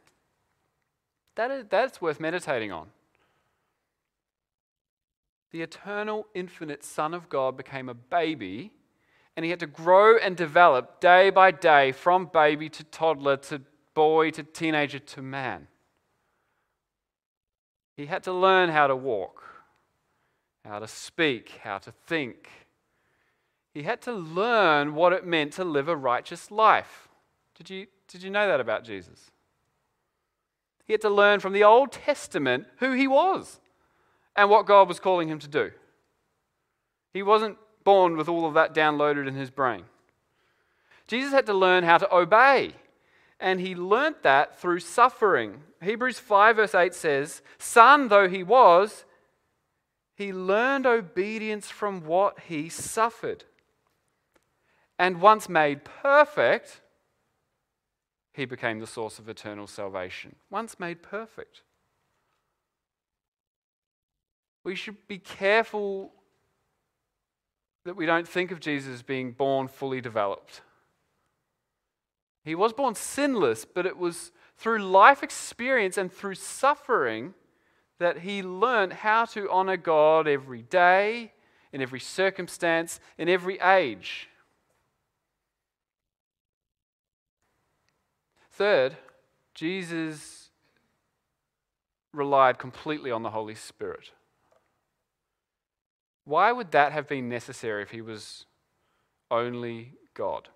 That 1.35 1.51
is, 1.51 1.65
that's 1.69 2.01
worth 2.01 2.21
meditating 2.21 2.71
on. 2.71 2.89
The 5.51 5.62
eternal, 5.62 6.27
infinite 6.33 6.85
Son 6.85 7.12
of 7.12 7.29
God 7.29 7.57
became 7.57 7.89
a 7.89 7.95
baby 7.95 8.71
and 9.37 9.45
he 9.45 9.51
had 9.51 9.61
to 9.61 9.67
grow 9.67 10.17
and 10.17 10.37
develop 10.37 11.01
day 11.01 11.31
by 11.31 11.51
day 11.51 11.93
from 11.93 12.27
baby 12.33 12.69
to 12.69 12.85
toddler 12.85 13.37
to 13.37 13.62
boy 13.95 14.31
to 14.31 14.43
teenager 14.43 14.99
to 14.99 15.23
man. 15.23 15.69
He 17.97 18.07
had 18.07 18.23
to 18.25 18.33
learn 18.33 18.71
how 18.71 18.87
to 18.87 18.97
walk, 18.97 19.43
how 20.65 20.79
to 20.79 20.89
speak, 20.89 21.61
how 21.62 21.79
to 21.79 21.93
think. 21.93 22.49
He 23.75 23.83
had 23.83 24.03
to 24.03 24.12
learn 24.12 24.95
what 24.95 25.12
it 25.12 25.27
meant 25.27 25.53
to 25.55 25.65
live 25.65 25.89
a 25.89 25.97
righteous 25.97 26.51
life. 26.51 27.09
Did 27.55 27.71
you, 27.71 27.87
did 28.09 28.23
you 28.23 28.31
know 28.31 28.47
that 28.47 28.61
about 28.61 28.85
Jesus? 28.85 29.31
He 30.85 30.93
had 30.93 31.01
to 31.03 31.11
learn 31.11 31.41
from 31.41 31.53
the 31.53 31.65
Old 31.65 31.93
Testament 31.93 32.67
who 32.79 32.93
he 32.93 33.07
was 33.07 33.61
and 34.37 34.51
what 34.51 34.67
God 34.67 34.89
was 34.89 35.01
calling 35.01 35.29
him 35.29 35.39
to 35.39 35.49
do. 35.49 35.71
He 37.12 37.23
wasn't 37.23 37.57
born 37.85 38.17
with 38.17 38.29
all 38.29 38.47
of 38.47 38.55
that 38.55 38.75
downloaded 38.75 39.27
in 39.27 39.35
his 39.35 39.51
brain. 39.51 39.85
Jesus 41.07 41.33
had 41.33 41.47
to 41.47 41.55
learn 41.55 41.85
how 41.85 41.99
to 41.99 42.15
obey, 42.15 42.73
and 43.41 43.61
he 43.61 43.75
learnt 43.75 44.23
that 44.23 44.59
through 44.61 44.81
suffering. 44.81 45.62
Hebrews 45.83 46.19
5, 46.19 46.57
verse 46.57 46.75
8 46.75 46.95
says, 46.95 47.43
Son 47.59 48.09
though 48.09 48.29
he 48.29 48.43
was, 48.43 49.05
he 50.15 50.33
learned 50.33 50.87
obedience 50.87 51.69
from 51.69 52.05
what 52.07 52.41
he 52.41 52.69
suffered. 52.69 53.45
And 54.99 55.21
once 55.21 55.49
made 55.49 55.85
perfect, 55.85 56.81
he 58.33 58.45
became 58.45 58.79
the 58.79 58.87
source 58.87 59.19
of 59.19 59.29
eternal 59.29 59.67
salvation. 59.67 60.37
Once 60.49 60.79
made 60.79 61.03
perfect. 61.03 61.62
We 64.65 64.75
should 64.75 65.09
be 65.09 65.19
careful 65.19 66.12
that 67.85 67.97
we 67.97 68.07
don't 68.07 68.29
think 68.29 68.51
of 68.51 68.61
Jesus 68.61 68.95
as 68.95 69.03
being 69.03 69.33
born 69.33 69.69
fully 69.69 70.01
developed. 70.01 70.62
He 72.45 72.55
was 72.55 72.73
born 72.73 72.95
sinless, 72.95 73.65
but 73.65 73.87
it 73.87 73.97
was 73.97 74.33
through 74.57 74.79
life 74.79 75.23
experience 75.23 75.97
and 75.97 76.12
through 76.12 76.35
suffering 76.35 77.35
that 77.99 78.19
he 78.19 78.43
learned 78.43 78.93
how 78.93 79.25
to 79.27 79.51
honor 79.51 79.77
God 79.77 80.27
every 80.27 80.62
day, 80.62 81.33
in 81.73 81.81
every 81.81 82.01
circumstance, 82.01 83.01
in 83.17 83.29
every 83.29 83.59
age. 83.61 84.29
Third, 88.51 88.97
Jesus 89.55 90.51
relied 92.12 92.59
completely 92.59 93.11
on 93.11 93.23
the 93.23 93.31
Holy 93.31 93.55
Spirit. 93.55 94.11
Why 96.25 96.52
would 96.52 96.71
that 96.73 96.93
have 96.93 97.09
been 97.09 97.29
necessary 97.29 97.83
if 97.83 97.91
he 97.91 98.00
was 98.00 98.47
only 99.31 99.95
God? 100.14 100.49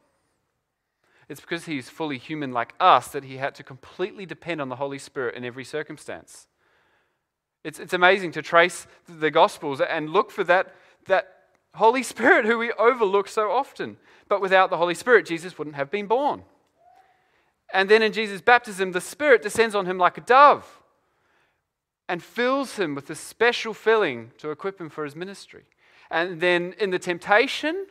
It's 1.29 1.41
because 1.41 1.65
he's 1.65 1.89
fully 1.89 2.19
human 2.19 2.53
like 2.53 2.75
us 2.79 3.09
that 3.09 3.25
he 3.25 3.39
had 3.39 3.55
to 3.57 3.65
completely 3.65 4.27
depend 4.27 4.61
on 4.61 4.69
the 4.69 4.77
Holy 4.77 4.99
Spirit 4.99 5.35
in 5.35 5.45
every 5.45 5.65
circumstance. 5.65 6.47
It's, 7.65 7.81
it's 7.81 7.93
amazing 7.93 8.31
to 8.33 8.43
trace 8.43 8.87
the 9.09 9.31
Gospels 9.31 9.81
and 9.81 10.11
look 10.11 10.31
for 10.31 10.45
that, 10.45 10.73
that 11.07 11.33
Holy 11.75 12.03
Spirit 12.05 12.45
who 12.45 12.59
we 12.59 12.73
overlook 12.73 13.27
so 13.27 13.51
often. 13.51 13.97
But 14.29 14.41
without 14.41 14.71
the 14.71 14.77
Holy 14.77 14.95
Spirit, 14.95 15.27
Jesus 15.27 15.59
wouldn't 15.59 15.77
have 15.77 15.91
been 15.91 16.07
born. 16.07 16.45
And 17.73 17.89
then 17.89 18.03
in 18.03 18.13
Jesus' 18.13 18.41
baptism, 18.41 18.93
the 18.93 19.01
Spirit 19.01 19.43
descends 19.43 19.75
on 19.75 19.87
him 19.87 19.99
like 19.99 20.17
a 20.17 20.21
dove 20.21 20.81
and 22.09 22.23
fills 22.23 22.77
him 22.77 22.95
with 22.95 23.11
a 23.11 23.15
special 23.15 23.75
filling 23.75 24.33
to 24.39 24.51
equip 24.51 24.81
him 24.81 24.89
for 24.89 25.05
his 25.05 25.17
ministry. 25.17 25.65
And 26.11 26.41
then 26.41 26.75
in 26.79 26.91
the 26.91 26.99
temptation, 26.99 27.87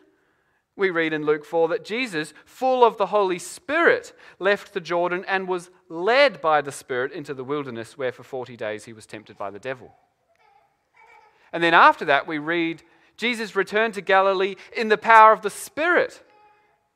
we 0.76 0.90
read 0.90 1.12
in 1.12 1.24
Luke 1.24 1.44
4 1.44 1.68
that 1.68 1.84
Jesus, 1.84 2.34
full 2.44 2.84
of 2.84 2.96
the 2.96 3.06
Holy 3.06 3.38
Spirit, 3.38 4.12
left 4.38 4.74
the 4.74 4.80
Jordan 4.80 5.24
and 5.26 5.48
was 5.48 5.70
led 5.88 6.40
by 6.40 6.60
the 6.60 6.72
Spirit 6.72 7.12
into 7.12 7.34
the 7.34 7.44
wilderness 7.44 7.96
where 7.96 8.12
for 8.12 8.22
40 8.22 8.56
days 8.56 8.84
he 8.84 8.92
was 8.92 9.06
tempted 9.06 9.36
by 9.36 9.50
the 9.50 9.58
devil. 9.58 9.94
And 11.52 11.62
then 11.62 11.74
after 11.74 12.04
that, 12.06 12.26
we 12.26 12.38
read 12.38 12.82
Jesus 13.16 13.56
returned 13.56 13.94
to 13.94 14.02
Galilee 14.02 14.56
in 14.76 14.88
the 14.88 14.98
power 14.98 15.32
of 15.32 15.42
the 15.42 15.50
Spirit. 15.50 16.22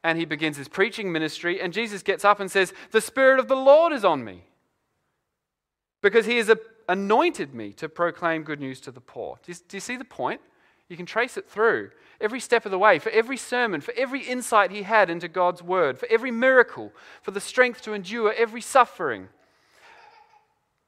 And 0.03 0.19
he 0.19 0.25
begins 0.25 0.57
his 0.57 0.69
preaching 0.69 1.13
ministry. 1.13 1.61
And 1.61 1.73
Jesus 1.73 2.03
gets 2.03 2.25
up 2.25 2.41
and 2.41 2.51
says, 2.51 2.73
The 2.91 3.01
Spirit 3.01 3.39
of 3.39 3.49
the 3.49 3.57
Lord 3.57 3.93
is 3.93 4.05
on 4.05 4.25
me. 4.25 4.45
Because 6.03 6.27
he 6.27 6.37
has 6.39 6.49
anointed 6.91 7.55
me 7.55 7.73
to 7.73 7.89
proclaim 7.89 8.43
good 8.43 8.59
news 8.59 8.81
to 8.81 8.91
the 8.91 9.01
poor. 9.01 9.39
Do 9.45 9.53
you, 9.53 9.59
do 9.69 9.77
you 9.77 9.81
see 9.81 9.97
the 9.97 10.05
point? 10.05 10.41
You 10.89 10.97
can 10.97 11.07
trace 11.07 11.37
it 11.37 11.49
through 11.49 11.91
every 12.21 12.41
step 12.41 12.65
of 12.65 12.73
the 12.73 12.79
way, 12.79 12.99
for 12.99 13.11
every 13.11 13.37
sermon, 13.37 13.81
for 13.81 13.95
every 13.97 14.23
insight 14.23 14.73
he 14.73 14.83
had 14.83 15.09
into 15.09 15.29
God's 15.29 15.63
word, 15.63 15.99
for 15.99 16.09
every 16.11 16.33
miracle, 16.33 16.93
for 17.23 17.31
the 17.31 17.41
strength 17.41 17.81
to 17.83 17.93
endure 17.93 18.35
every 18.37 18.61
suffering, 18.61 19.29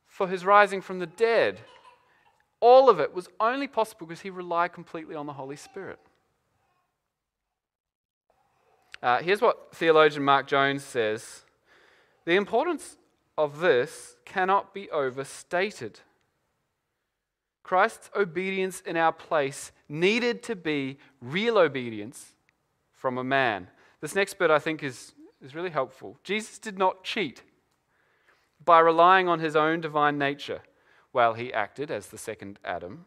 for 0.08 0.26
his 0.26 0.44
rising 0.44 0.80
from 0.80 0.98
the 0.98 1.06
dead. 1.06 1.60
All 2.58 2.90
of 2.90 2.98
it 2.98 3.14
was 3.14 3.28
only 3.38 3.68
possible 3.68 4.08
because 4.08 4.22
he 4.22 4.30
relied 4.30 4.72
completely 4.72 5.14
on 5.14 5.26
the 5.26 5.32
Holy 5.32 5.56
Spirit. 5.56 6.00
Uh, 9.00 9.18
here's 9.18 9.40
what 9.40 9.68
theologian 9.74 10.24
Mark 10.24 10.48
Jones 10.48 10.82
says 10.82 11.44
The 12.24 12.34
importance 12.34 12.96
of 13.36 13.60
this 13.60 14.16
cannot 14.24 14.74
be 14.74 14.90
overstated. 14.90 16.00
Christ's 17.62 18.10
obedience 18.16 18.80
in 18.80 18.96
our 18.96 19.12
place 19.12 19.72
needed 19.88 20.42
to 20.44 20.56
be 20.56 20.98
real 21.20 21.58
obedience 21.58 22.34
from 22.92 23.18
a 23.18 23.24
man. 23.24 23.68
This 24.00 24.14
next 24.14 24.38
bit 24.38 24.50
I 24.50 24.58
think 24.58 24.82
is, 24.82 25.12
is 25.40 25.54
really 25.54 25.70
helpful. 25.70 26.18
Jesus 26.24 26.58
did 26.58 26.76
not 26.76 27.04
cheat 27.04 27.42
by 28.64 28.80
relying 28.80 29.28
on 29.28 29.40
his 29.40 29.56
own 29.56 29.80
divine 29.80 30.18
nature 30.18 30.60
while 31.12 31.34
he 31.34 31.52
acted 31.52 31.90
as 31.90 32.06
the 32.08 32.18
second 32.18 32.58
Adam. 32.64 33.06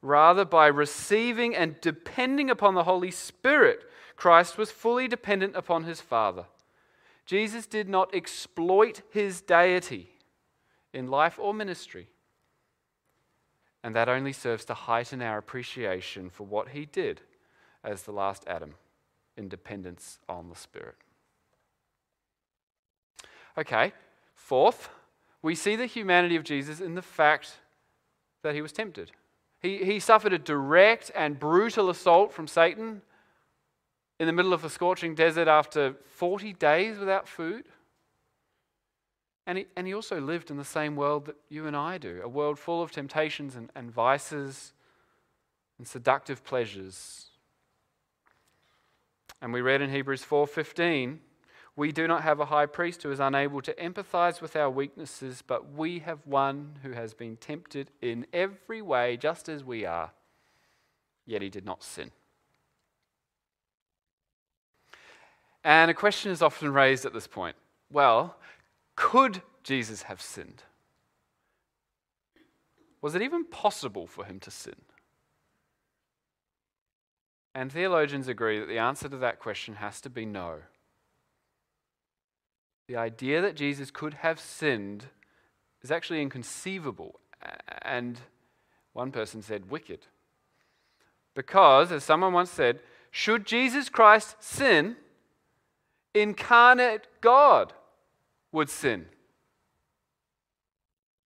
Rather, 0.00 0.44
by 0.44 0.66
receiving 0.66 1.56
and 1.56 1.80
depending 1.80 2.50
upon 2.50 2.74
the 2.74 2.84
Holy 2.84 3.10
Spirit, 3.10 3.80
Christ 4.16 4.56
was 4.56 4.70
fully 4.70 5.08
dependent 5.08 5.56
upon 5.56 5.84
his 5.84 6.00
Father. 6.00 6.46
Jesus 7.28 7.66
did 7.66 7.90
not 7.90 8.14
exploit 8.14 9.02
his 9.10 9.42
deity 9.42 10.08
in 10.94 11.08
life 11.08 11.38
or 11.38 11.52
ministry. 11.52 12.08
And 13.84 13.94
that 13.94 14.08
only 14.08 14.32
serves 14.32 14.64
to 14.64 14.74
heighten 14.74 15.20
our 15.20 15.36
appreciation 15.36 16.30
for 16.30 16.46
what 16.46 16.70
he 16.70 16.86
did 16.86 17.20
as 17.84 18.04
the 18.04 18.12
last 18.12 18.44
Adam 18.46 18.76
in 19.36 19.46
dependence 19.46 20.18
on 20.26 20.48
the 20.48 20.56
Spirit. 20.56 20.96
Okay, 23.58 23.92
fourth, 24.34 24.88
we 25.42 25.54
see 25.54 25.76
the 25.76 25.84
humanity 25.84 26.34
of 26.34 26.44
Jesus 26.44 26.80
in 26.80 26.94
the 26.94 27.02
fact 27.02 27.56
that 28.42 28.54
he 28.54 28.62
was 28.62 28.72
tempted. 28.72 29.12
He, 29.60 29.84
he 29.84 30.00
suffered 30.00 30.32
a 30.32 30.38
direct 30.38 31.10
and 31.14 31.38
brutal 31.38 31.90
assault 31.90 32.32
from 32.32 32.46
Satan 32.46 33.02
in 34.18 34.26
the 34.26 34.32
middle 34.32 34.52
of 34.52 34.64
a 34.64 34.70
scorching 34.70 35.14
desert 35.14 35.48
after 35.48 35.94
40 36.10 36.52
days 36.54 36.98
without 36.98 37.28
food. 37.28 37.64
And 39.46 39.58
he, 39.58 39.66
and 39.76 39.86
he 39.86 39.94
also 39.94 40.20
lived 40.20 40.50
in 40.50 40.56
the 40.56 40.64
same 40.64 40.96
world 40.96 41.26
that 41.26 41.36
you 41.48 41.66
and 41.66 41.76
I 41.76 41.98
do 41.98 42.20
a 42.22 42.28
world 42.28 42.58
full 42.58 42.82
of 42.82 42.90
temptations 42.90 43.56
and, 43.56 43.70
and 43.74 43.90
vices 43.90 44.72
and 45.78 45.86
seductive 45.86 46.44
pleasures. 46.44 47.30
And 49.40 49.52
we 49.52 49.60
read 49.60 49.80
in 49.80 49.90
Hebrews 49.90 50.22
4:15, 50.22 51.18
we 51.76 51.92
do 51.92 52.08
not 52.08 52.24
have 52.24 52.40
a 52.40 52.46
high 52.46 52.66
priest 52.66 53.04
who 53.04 53.12
is 53.12 53.20
unable 53.20 53.62
to 53.62 53.72
empathize 53.74 54.42
with 54.42 54.56
our 54.56 54.68
weaknesses, 54.68 55.42
but 55.46 55.72
we 55.72 56.00
have 56.00 56.26
one 56.26 56.80
who 56.82 56.90
has 56.90 57.14
been 57.14 57.36
tempted 57.36 57.92
in 58.02 58.26
every 58.32 58.82
way 58.82 59.16
just 59.16 59.48
as 59.48 59.62
we 59.62 59.86
are, 59.86 60.10
yet 61.24 61.40
he 61.40 61.48
did 61.48 61.64
not 61.64 61.84
sin. 61.84 62.10
And 65.68 65.90
a 65.90 65.94
question 65.94 66.32
is 66.32 66.40
often 66.40 66.72
raised 66.72 67.04
at 67.04 67.12
this 67.12 67.26
point 67.26 67.54
well, 67.92 68.36
could 68.96 69.42
Jesus 69.62 70.04
have 70.04 70.22
sinned? 70.22 70.62
Was 73.02 73.14
it 73.14 73.20
even 73.20 73.44
possible 73.44 74.06
for 74.06 74.24
him 74.24 74.40
to 74.40 74.50
sin? 74.50 74.76
And 77.54 77.70
theologians 77.70 78.28
agree 78.28 78.58
that 78.58 78.68
the 78.68 78.78
answer 78.78 79.10
to 79.10 79.18
that 79.18 79.40
question 79.40 79.74
has 79.74 80.00
to 80.00 80.08
be 80.08 80.24
no. 80.24 80.60
The 82.86 82.96
idea 82.96 83.42
that 83.42 83.54
Jesus 83.54 83.90
could 83.90 84.14
have 84.14 84.40
sinned 84.40 85.04
is 85.82 85.90
actually 85.90 86.22
inconceivable, 86.22 87.20
and 87.82 88.18
one 88.94 89.12
person 89.12 89.42
said 89.42 89.70
wicked. 89.70 90.06
Because, 91.34 91.92
as 91.92 92.04
someone 92.04 92.32
once 92.32 92.50
said, 92.50 92.80
should 93.10 93.44
Jesus 93.44 93.90
Christ 93.90 94.36
sin, 94.40 94.96
incarnate 96.20 97.06
God 97.20 97.72
would 98.52 98.70
sin. 98.70 99.06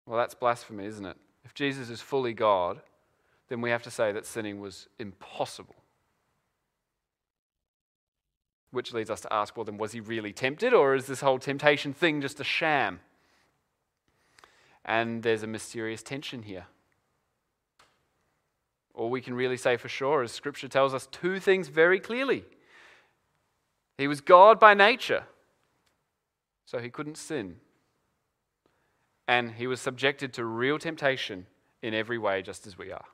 Well, 0.06 0.18
that's 0.18 0.36
blasphemy, 0.36 0.86
isn't 0.86 1.06
it? 1.06 1.18
If 1.44 1.54
Jesus 1.54 1.90
is 1.90 2.02
fully 2.02 2.34
God, 2.34 2.82
then 3.50 3.62
we 3.62 3.70
have 3.70 3.84
to 3.84 3.92
say 3.92 4.12
that 4.12 4.26
sinning 4.26 4.60
was 4.60 4.88
impossible. 5.00 5.76
Which 8.72 8.94
leads 8.94 9.10
us 9.10 9.22
to 9.22 9.34
ask 9.34 9.56
well, 9.56 9.64
then, 9.64 9.78
was 9.78 9.94
he 9.94 10.00
really 10.00 10.34
tempted, 10.34 10.74
or 10.74 10.96
is 10.96 11.06
this 11.06 11.22
whole 11.22 11.40
temptation 11.40 11.94
thing 11.94 12.22
just 12.22 12.40
a 12.40 12.44
sham? 12.44 13.00
And 14.84 15.24
there's 15.24 15.44
a 15.44 15.48
mysterious 15.48 16.04
tension 16.04 16.44
here. 16.44 16.66
All 18.94 19.10
we 19.10 19.22
can 19.22 19.34
really 19.34 19.58
say 19.58 19.78
for 19.78 19.90
sure 19.90 20.24
is 20.24 20.32
Scripture 20.32 20.68
tells 20.68 20.94
us 20.94 21.08
two 21.08 21.40
things 21.40 21.68
very 21.68 22.00
clearly 22.00 22.46
he 23.98 24.08
was 24.08 24.22
God 24.22 24.60
by 24.60 24.74
nature, 24.74 25.24
so 26.66 26.80
he 26.80 26.90
couldn't 26.90 27.18
sin. 27.18 27.58
And 29.28 29.54
he 29.54 29.68
was 29.68 29.82
subjected 29.82 30.34
to 30.34 30.46
real 30.46 30.78
temptation 30.78 31.48
in 31.82 31.94
every 31.94 32.18
way, 32.18 32.42
just 32.42 32.68
as 32.68 32.78
we 32.78 32.92
are. 32.92 33.06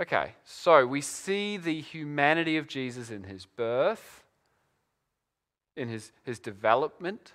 Okay, 0.00 0.34
so 0.44 0.84
we 0.86 1.00
see 1.00 1.56
the 1.56 1.80
humanity 1.80 2.56
of 2.56 2.66
Jesus 2.66 3.10
in 3.10 3.24
his 3.24 3.46
birth, 3.46 4.24
in 5.76 5.88
his, 5.88 6.10
his 6.24 6.40
development, 6.40 7.32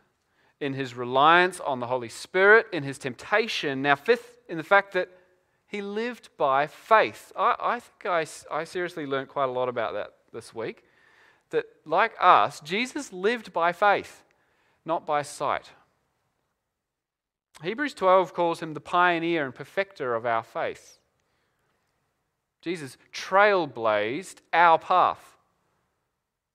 in 0.60 0.73
his 0.73 0.93
reliance 0.93 1.62
on 1.62 1.80
the 1.80 1.88
Holy 1.88 2.10
Spirit, 2.10 2.67
in 2.73 2.84
his 2.84 2.97
temptation. 2.97 3.82
Now, 3.82 3.95
fifth, 3.95 4.39
in 4.49 4.58
the 4.58 4.63
fact 4.63 4.93
that 4.93 5.10
he 5.70 5.84
lived 5.84 6.30
by 6.36 6.66
faith. 6.66 7.32
I, 7.38 7.56
I 7.60 7.80
think 7.80 8.06
I, 8.08 8.26
I 8.52 8.64
seriously 8.64 9.06
learned 9.06 9.30
quite 9.30 9.50
a 9.50 9.52
lot 9.52 9.70
about 9.70 9.94
that 9.94 10.14
this 10.34 10.54
week. 10.54 10.84
That, 11.52 11.66
like 11.86 12.14
us, 12.20 12.60
Jesus 12.60 13.14
lived 13.14 13.54
by 13.54 13.72
faith, 13.72 14.24
not 14.84 15.06
by 15.06 15.22
sight. 15.22 15.70
Hebrews 17.62 17.94
12 17.94 18.34
calls 18.34 18.62
him 18.62 18.74
the 18.74 18.80
pioneer 18.80 19.46
and 19.46 19.54
perfecter 19.54 20.16
of 20.16 20.26
our 20.26 20.42
faith. 20.42 20.98
Jesus 22.62 22.98
trailblazed 23.14 24.38
our 24.52 24.80
path, 24.80 25.38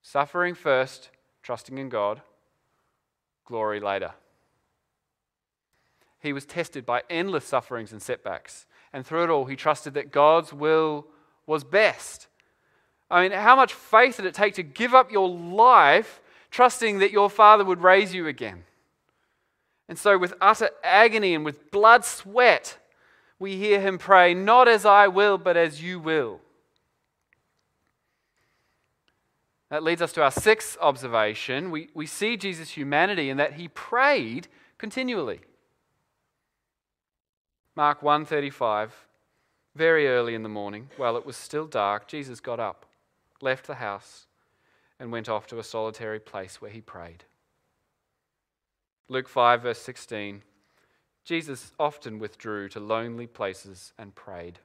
suffering 0.02 0.54
first, 0.54 1.10
trusting 1.42 1.78
in 1.78 1.88
God, 1.88 2.20
glory 3.44 3.78
later. 3.78 4.10
he 6.20 6.32
was 6.32 6.46
tested 6.46 6.84
by 6.84 7.02
endless 7.08 7.44
sufferings 7.44 7.92
and 7.92 8.02
setbacks. 8.02 8.66
And 8.94 9.04
through 9.04 9.24
it 9.24 9.30
all, 9.30 9.44
he 9.44 9.56
trusted 9.56 9.94
that 9.94 10.12
God's 10.12 10.52
will 10.52 11.08
was 11.46 11.64
best. 11.64 12.28
I 13.10 13.22
mean, 13.22 13.32
how 13.36 13.56
much 13.56 13.74
faith 13.74 14.16
did 14.16 14.24
it 14.24 14.34
take 14.34 14.54
to 14.54 14.62
give 14.62 14.94
up 14.94 15.10
your 15.10 15.28
life 15.28 16.20
trusting 16.52 17.00
that 17.00 17.10
your 17.10 17.28
father 17.28 17.64
would 17.64 17.82
raise 17.82 18.14
you 18.14 18.28
again? 18.28 18.62
And 19.88 19.98
so, 19.98 20.16
with 20.16 20.32
utter 20.40 20.70
agony 20.84 21.34
and 21.34 21.44
with 21.44 21.72
blood 21.72 22.04
sweat, 22.04 22.78
we 23.40 23.56
hear 23.56 23.80
him 23.80 23.98
pray, 23.98 24.32
Not 24.32 24.68
as 24.68 24.86
I 24.86 25.08
will, 25.08 25.38
but 25.38 25.56
as 25.56 25.82
you 25.82 25.98
will. 25.98 26.38
That 29.70 29.82
leads 29.82 30.02
us 30.02 30.12
to 30.12 30.22
our 30.22 30.30
sixth 30.30 30.78
observation. 30.80 31.72
We, 31.72 31.88
we 31.94 32.06
see 32.06 32.36
Jesus' 32.36 32.70
humanity 32.70 33.28
in 33.28 33.38
that 33.38 33.54
he 33.54 33.66
prayed 33.66 34.46
continually. 34.78 35.40
Mark 37.76 38.02
1:35 38.02 38.90
Very 39.74 40.06
early 40.06 40.36
in 40.36 40.44
the 40.44 40.48
morning, 40.48 40.90
while 40.96 41.16
it 41.16 41.26
was 41.26 41.36
still 41.36 41.66
dark, 41.66 42.06
Jesus 42.06 42.38
got 42.38 42.60
up, 42.60 42.86
left 43.40 43.66
the 43.66 43.76
house, 43.76 44.28
and 45.00 45.10
went 45.10 45.28
off 45.28 45.48
to 45.48 45.58
a 45.58 45.64
solitary 45.64 46.20
place 46.20 46.60
where 46.60 46.70
he 46.70 46.80
prayed. 46.80 47.24
Luke 49.08 49.28
5 49.28 49.62
verse 49.62 49.80
16 49.80 50.42
Jesus 51.24 51.72
often 51.78 52.18
withdrew 52.18 52.68
to 52.68 52.78
lonely 52.78 53.26
places 53.26 53.92
and 53.98 54.14
prayed. 54.14 54.60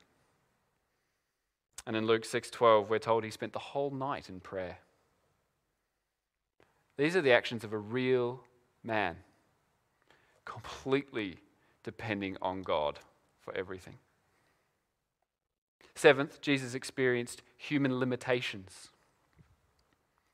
And 1.88 1.96
in 1.96 2.06
Luke 2.06 2.26
6:12 2.26 2.90
we're 2.90 3.00
told 3.00 3.24
he 3.24 3.32
spent 3.32 3.54
the 3.54 3.60
whole 3.60 3.90
night 3.90 4.30
in 4.30 4.40
prayer. 4.40 4.78
These 6.96 7.16
are 7.16 7.22
the 7.22 7.32
actions 7.32 7.64
of 7.64 7.74
a 7.74 7.78
real 7.78 8.44
man, 8.84 9.24
completely 10.46 11.40
depending 11.84 12.38
on 12.42 12.62
God 12.62 13.00
for 13.42 13.56
everything. 13.56 13.98
Seventh, 15.96 16.40
Jesus 16.42 16.76
experienced 16.76 17.42
human 17.58 18.00
limitations. 18.00 18.90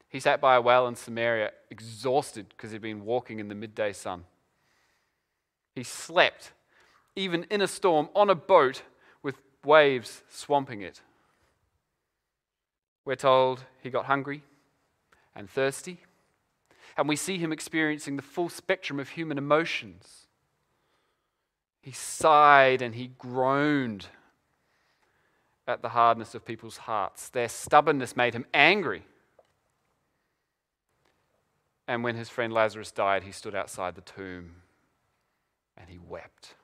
He 0.09 0.19
sat 0.19 0.39
by 0.39 0.55
a 0.55 0.61
well 0.61 0.87
in 0.87 0.95
Samaria, 0.95 1.51
exhausted 1.69 2.47
because 2.49 2.71
he'd 2.71 2.81
been 2.81 3.03
walking 3.03 3.39
in 3.39 3.47
the 3.47 3.55
midday 3.55 3.91
sun. 3.91 4.25
He 5.73 5.83
slept, 5.83 6.53
even 7.15 7.45
in 7.49 7.61
a 7.61 7.67
storm, 7.67 8.09
on 8.15 8.29
a 8.29 8.35
boat 8.35 8.83
with 9.23 9.35
waves 9.63 10.23
swamping 10.29 10.81
it. 10.81 11.01
We're 13.03 13.15
told 13.15 13.65
he 13.81 13.89
got 13.89 14.05
hungry 14.05 14.43
and 15.35 15.49
thirsty, 15.49 15.99
and 16.95 17.09
we 17.09 17.15
see 17.15 17.37
him 17.37 17.51
experiencing 17.51 18.15
the 18.15 18.21
full 18.21 18.49
spectrum 18.49 18.99
of 18.99 19.09
human 19.09 19.37
emotions. 19.37 20.24
He 21.85 21.91
sighed 21.91 22.81
and 22.81 22.95
he 22.95 23.11
groaned 23.19 24.07
at 25.67 25.83
the 25.83 25.89
hardness 25.89 26.33
of 26.33 26.43
people's 26.43 26.77
hearts. 26.77 27.29
Their 27.29 27.47
stubbornness 27.47 28.17
made 28.17 28.33
him 28.33 28.47
angry. 28.55 29.03
And 31.87 32.03
when 32.03 32.15
his 32.15 32.27
friend 32.27 32.51
Lazarus 32.51 32.91
died, 32.91 33.21
he 33.21 33.31
stood 33.31 33.53
outside 33.53 33.93
the 33.93 34.01
tomb 34.01 34.63
and 35.77 35.87
he 35.87 35.99
wept. 35.99 36.55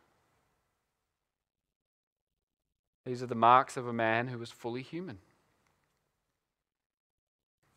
These 3.06 3.22
are 3.22 3.28
the 3.28 3.36
marks 3.36 3.78
of 3.78 3.86
a 3.86 3.94
man 3.94 4.28
who 4.28 4.40
was 4.40 4.50
fully 4.50 4.82
human. 4.82 5.20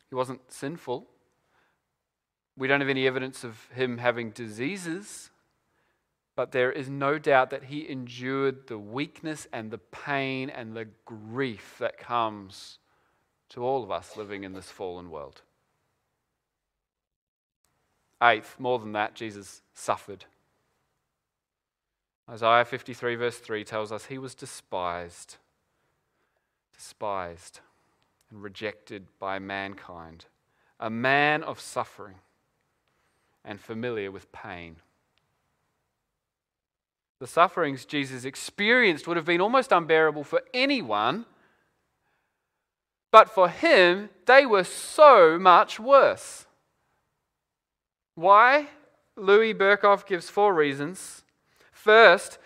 He 0.09 0.15
wasn't 0.15 0.51
sinful. 0.51 1.05
We 2.57 2.67
don't 2.67 2.81
have 2.81 2.89
any 2.89 3.05
evidence 3.05 3.43
of 3.43 3.67
him 3.71 3.99
having 3.99 4.31
diseases, 4.31 5.29
but 6.35 6.51
there 6.51 6.71
is 6.71 6.89
no 6.89 7.17
doubt 7.17 7.49
that 7.49 7.65
he 7.65 7.89
endured 7.89 8.67
the 8.67 8.77
weakness 8.77 9.47
and 9.53 9.71
the 9.71 9.77
pain 9.77 10.49
and 10.49 10.75
the 10.75 10.87
grief 11.05 11.75
that 11.79 11.97
comes 11.97 12.79
to 13.49 13.63
all 13.63 13.83
of 13.83 13.91
us 13.91 14.17
living 14.17 14.43
in 14.43 14.53
this 14.53 14.69
fallen 14.69 15.09
world. 15.09 15.41
Eighth, 18.21 18.59
more 18.59 18.79
than 18.79 18.91
that, 18.93 19.15
Jesus 19.15 19.61
suffered. 19.73 20.25
Isaiah 22.29 22.65
53, 22.65 23.15
verse 23.15 23.37
3 23.37 23.63
tells 23.63 23.91
us 23.91 24.05
he 24.05 24.17
was 24.17 24.33
despised, 24.33 25.37
despised, 26.73 27.59
and 28.29 28.41
rejected 28.41 29.07
by 29.19 29.37
mankind, 29.37 30.25
a 30.79 30.89
man 30.89 31.43
of 31.43 31.59
suffering 31.59 32.15
and 33.43 33.61
familiar 33.61 34.11
with 34.11 34.31
pain. 34.31 34.77
The 37.25 37.31
sufferings 37.31 37.85
Jesus 37.85 38.23
experienced 38.23 39.07
would 39.07 39.17
have 39.17 39.25
been 39.25 39.41
almost 39.41 39.71
unbearable 39.71 40.23
for 40.23 40.43
anyone, 40.53 41.25
but 43.11 43.31
for 43.31 43.49
him, 43.49 44.11
they 44.27 44.45
were 44.45 44.63
so 44.63 45.39
much 45.39 45.79
worse. 45.79 46.45
Why? 48.13 48.67
Louis 49.15 49.55
Berkhof 49.55 50.05
gives 50.05 50.29
four 50.29 50.53
reasons. 50.53 51.23
First, 51.71 52.37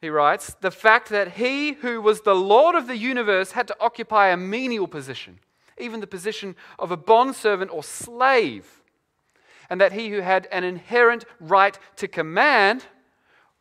he 0.00 0.08
writes, 0.08 0.56
the 0.62 0.70
fact 0.70 1.10
that 1.10 1.32
he 1.32 1.72
who 1.72 2.00
was 2.00 2.22
the 2.22 2.34
Lord 2.34 2.74
of 2.74 2.86
the 2.86 2.96
universe 2.96 3.52
had 3.52 3.68
to 3.68 3.76
occupy 3.78 4.28
a 4.28 4.38
menial 4.38 4.88
position, 4.88 5.38
even 5.76 6.00
the 6.00 6.06
position 6.06 6.56
of 6.78 6.90
a 6.90 6.96
bondservant 6.96 7.70
or 7.70 7.82
slave, 7.84 8.80
and 9.68 9.78
that 9.82 9.92
he 9.92 10.08
who 10.08 10.20
had 10.20 10.48
an 10.50 10.64
inherent 10.64 11.26
right 11.38 11.78
to 11.96 12.08
command 12.08 12.86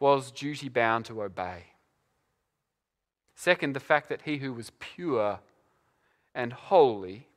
was 0.01 0.31
duty 0.31 0.67
bound 0.67 1.05
to 1.05 1.21
obey. 1.21 1.67
Second, 3.35 3.73
the 3.73 3.79
fact 3.79 4.09
that 4.09 4.23
he 4.23 4.37
who 4.37 4.51
was 4.51 4.71
pure 4.79 5.39
and 6.33 6.51
holy 6.51 7.27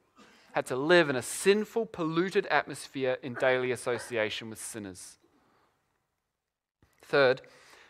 had 0.53 0.65
to 0.67 0.77
live 0.77 1.11
in 1.11 1.17
a 1.17 1.23
sinful, 1.23 1.87
polluted 1.87 2.47
atmosphere 2.47 3.19
in 3.23 3.35
daily 3.35 3.71
association 3.71 4.49
with 4.49 4.59
sinners. 4.59 5.19
Third, 7.03 7.43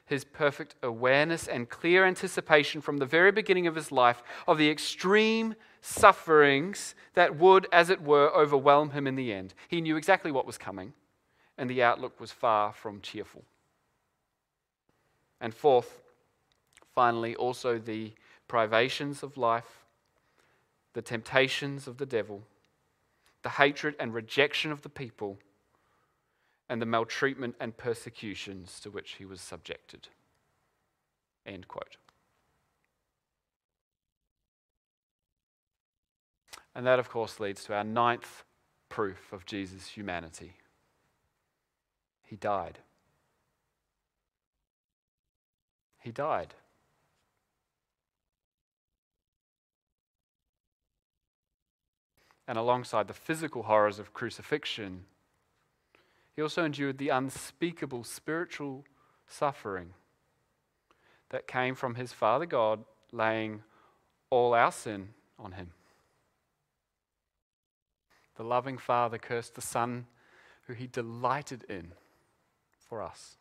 his 0.06 0.24
perfect 0.24 0.74
awareness 0.82 1.46
and 1.46 1.68
clear 1.68 2.04
anticipation 2.04 2.80
from 2.80 2.98
the 2.98 3.06
very 3.06 3.30
beginning 3.30 3.66
of 3.66 3.76
his 3.76 3.92
life 3.92 4.22
of 4.46 4.58
the 4.58 4.70
extreme 4.70 5.54
sufferings 5.80 6.94
that 7.14 7.36
would, 7.36 7.68
as 7.70 7.90
it 7.90 8.02
were, 8.02 8.34
overwhelm 8.34 8.90
him 8.90 9.06
in 9.06 9.14
the 9.14 9.32
end. 9.32 9.54
He 9.68 9.80
knew 9.80 9.96
exactly 9.96 10.32
what 10.32 10.46
was 10.46 10.58
coming, 10.58 10.94
and 11.56 11.70
the 11.70 11.82
outlook 11.82 12.18
was 12.18 12.32
far 12.32 12.72
from 12.72 13.00
cheerful. 13.00 13.44
And 15.40 15.54
fourth, 15.54 16.00
finally, 16.94 17.34
also 17.36 17.78
the 17.78 18.12
privations 18.48 19.22
of 19.22 19.36
life, 19.36 19.84
the 20.92 21.02
temptations 21.02 21.86
of 21.86 21.98
the 21.98 22.06
devil 22.06 22.42
the 23.44 23.50
hatred 23.50 23.94
and 24.00 24.12
rejection 24.12 24.72
of 24.72 24.82
the 24.82 24.88
people, 24.88 25.38
and 26.68 26.80
the 26.80 26.86
maltreatment 26.86 27.54
and 27.60 27.76
persecutions 27.76 28.80
to 28.80 28.90
which 28.90 29.12
he 29.12 29.26
was 29.26 29.40
subjected. 29.40 30.08
End 31.46 31.68
quote. 31.68 31.98
And 36.74 36.86
that, 36.86 36.98
of 36.98 37.10
course, 37.10 37.38
leads 37.38 37.62
to 37.64 37.74
our 37.74 37.84
ninth 37.84 38.44
proof 38.88 39.30
of 39.30 39.44
Jesus' 39.44 39.88
humanity. 39.88 40.54
He 42.24 42.36
died. 42.36 42.78
He 46.04 46.12
died. 46.12 46.54
and 52.46 52.58
alongside 52.58 53.08
the 53.08 53.14
physical 53.14 53.62
horrors 53.62 53.98
of 53.98 54.12
crucifixion, 54.12 55.04
he 56.36 56.42
also 56.42 56.62
endured 56.62 56.98
the 56.98 57.08
unspeakable 57.08 58.04
spiritual 58.04 58.84
suffering 59.26 59.94
that 61.30 61.48
came 61.48 61.74
from 61.74 61.94
his 61.94 62.12
Father 62.12 62.44
God 62.44 62.84
laying 63.12 63.62
all 64.30 64.52
our 64.52 64.72
sin 64.72 65.08
on 65.38 65.52
him. 65.52 65.70
The 68.36 68.44
loving 68.44 68.78
Father 68.78 69.16
cursed 69.16 69.54
the 69.54 69.62
Son 69.62 70.06
who 70.66 70.74
he 70.74 70.86
delighted 70.86 71.64
in 71.68 71.92
for 72.76 73.00
us. 73.00 73.38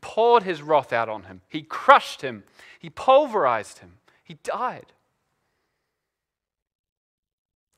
Poured 0.00 0.42
his 0.42 0.62
wrath 0.62 0.92
out 0.92 1.08
on 1.08 1.24
him, 1.24 1.42
he 1.48 1.62
crushed 1.62 2.22
him, 2.22 2.44
he 2.78 2.90
pulverized 2.90 3.78
him, 3.78 3.98
he 4.22 4.34
died. 4.42 4.92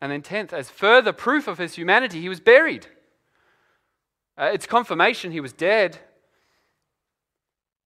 And 0.01 0.11
then, 0.11 0.23
tenth, 0.23 0.53
as 0.53 0.69
further 0.69 1.13
proof 1.13 1.47
of 1.47 1.59
his 1.59 1.75
humanity, 1.75 2.21
he 2.21 2.29
was 2.29 2.41
buried. 2.41 2.89
Uh, 4.37 4.51
it's 4.53 4.67
confirmation 4.67 5.31
he 5.31 5.41
was 5.41 5.53
dead, 5.53 5.99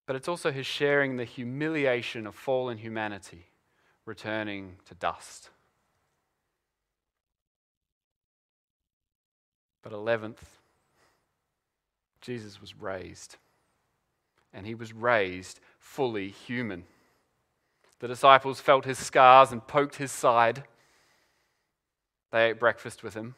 but 0.06 0.16
it's 0.16 0.28
also 0.28 0.50
his 0.50 0.64
sharing 0.64 1.16
the 1.16 1.24
humiliation 1.24 2.26
of 2.26 2.34
fallen 2.34 2.78
humanity, 2.78 3.46
returning 4.06 4.76
to 4.86 4.94
dust. 4.94 5.50
But 9.82 9.92
11th, 9.92 10.38
Jesus 12.20 12.60
was 12.60 12.80
raised. 12.80 13.36
And 14.56 14.66
he 14.66 14.74
was 14.74 14.94
raised 14.94 15.60
fully 15.78 16.30
human. 16.30 16.84
The 18.00 18.08
disciples 18.08 18.58
felt 18.58 18.86
his 18.86 18.98
scars 18.98 19.52
and 19.52 19.64
poked 19.64 19.96
his 19.96 20.10
side. 20.10 20.64
They 22.32 22.48
ate 22.48 22.58
breakfast 22.58 23.02
with 23.02 23.14
him. 23.14 23.34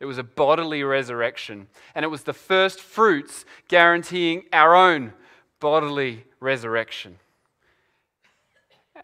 It 0.00 0.06
was 0.06 0.16
a 0.16 0.22
bodily 0.22 0.82
resurrection, 0.82 1.68
and 1.94 2.04
it 2.04 2.08
was 2.08 2.22
the 2.22 2.32
first 2.32 2.80
fruits 2.80 3.44
guaranteeing 3.68 4.44
our 4.52 4.74
own 4.74 5.12
bodily 5.60 6.24
resurrection. 6.40 7.18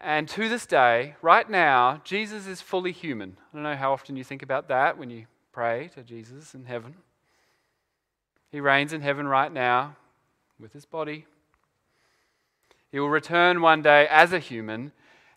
And 0.01 0.27
to 0.29 0.49
this 0.49 0.65
day, 0.65 1.15
right 1.21 1.49
now, 1.49 2.01
Jesus 2.03 2.47
is 2.47 2.61
fully 2.61 2.91
human. 2.91 3.37
I 3.51 3.57
don't 3.57 3.63
know 3.63 3.75
how 3.75 3.93
often 3.93 4.15
you 4.15 4.23
think 4.23 4.41
about 4.41 4.69
that 4.69 4.97
when 4.97 5.09
you 5.09 5.25
pray 5.51 5.89
to 5.95 6.01
Jesus 6.01 6.55
in 6.55 6.65
heaven. 6.65 6.95
He 8.51 8.59
reigns 8.59 8.93
in 8.93 9.01
heaven 9.01 9.27
right 9.27 9.51
now 9.51 9.97
with 10.59 10.73
his 10.73 10.85
body. 10.85 11.25
He 12.91 12.99
will 12.99 13.09
return 13.09 13.61
one 13.61 13.81
day 13.81 14.07
as 14.09 14.31
a 14.31 14.39
human, 14.39 14.91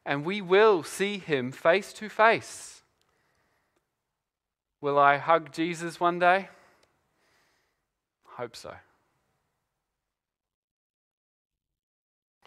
and 0.07 0.25
we 0.25 0.41
will 0.41 0.83
see 0.83 1.19
him 1.19 1.51
face 1.53 1.93
to 1.95 2.09
face. 2.09 2.83
Will 4.81 4.99
I 4.99 5.17
hug 5.17 5.53
Jesus 5.53 5.99
one 5.99 6.19
day? 6.19 6.49
Hope 8.25 8.55
so. 8.55 8.75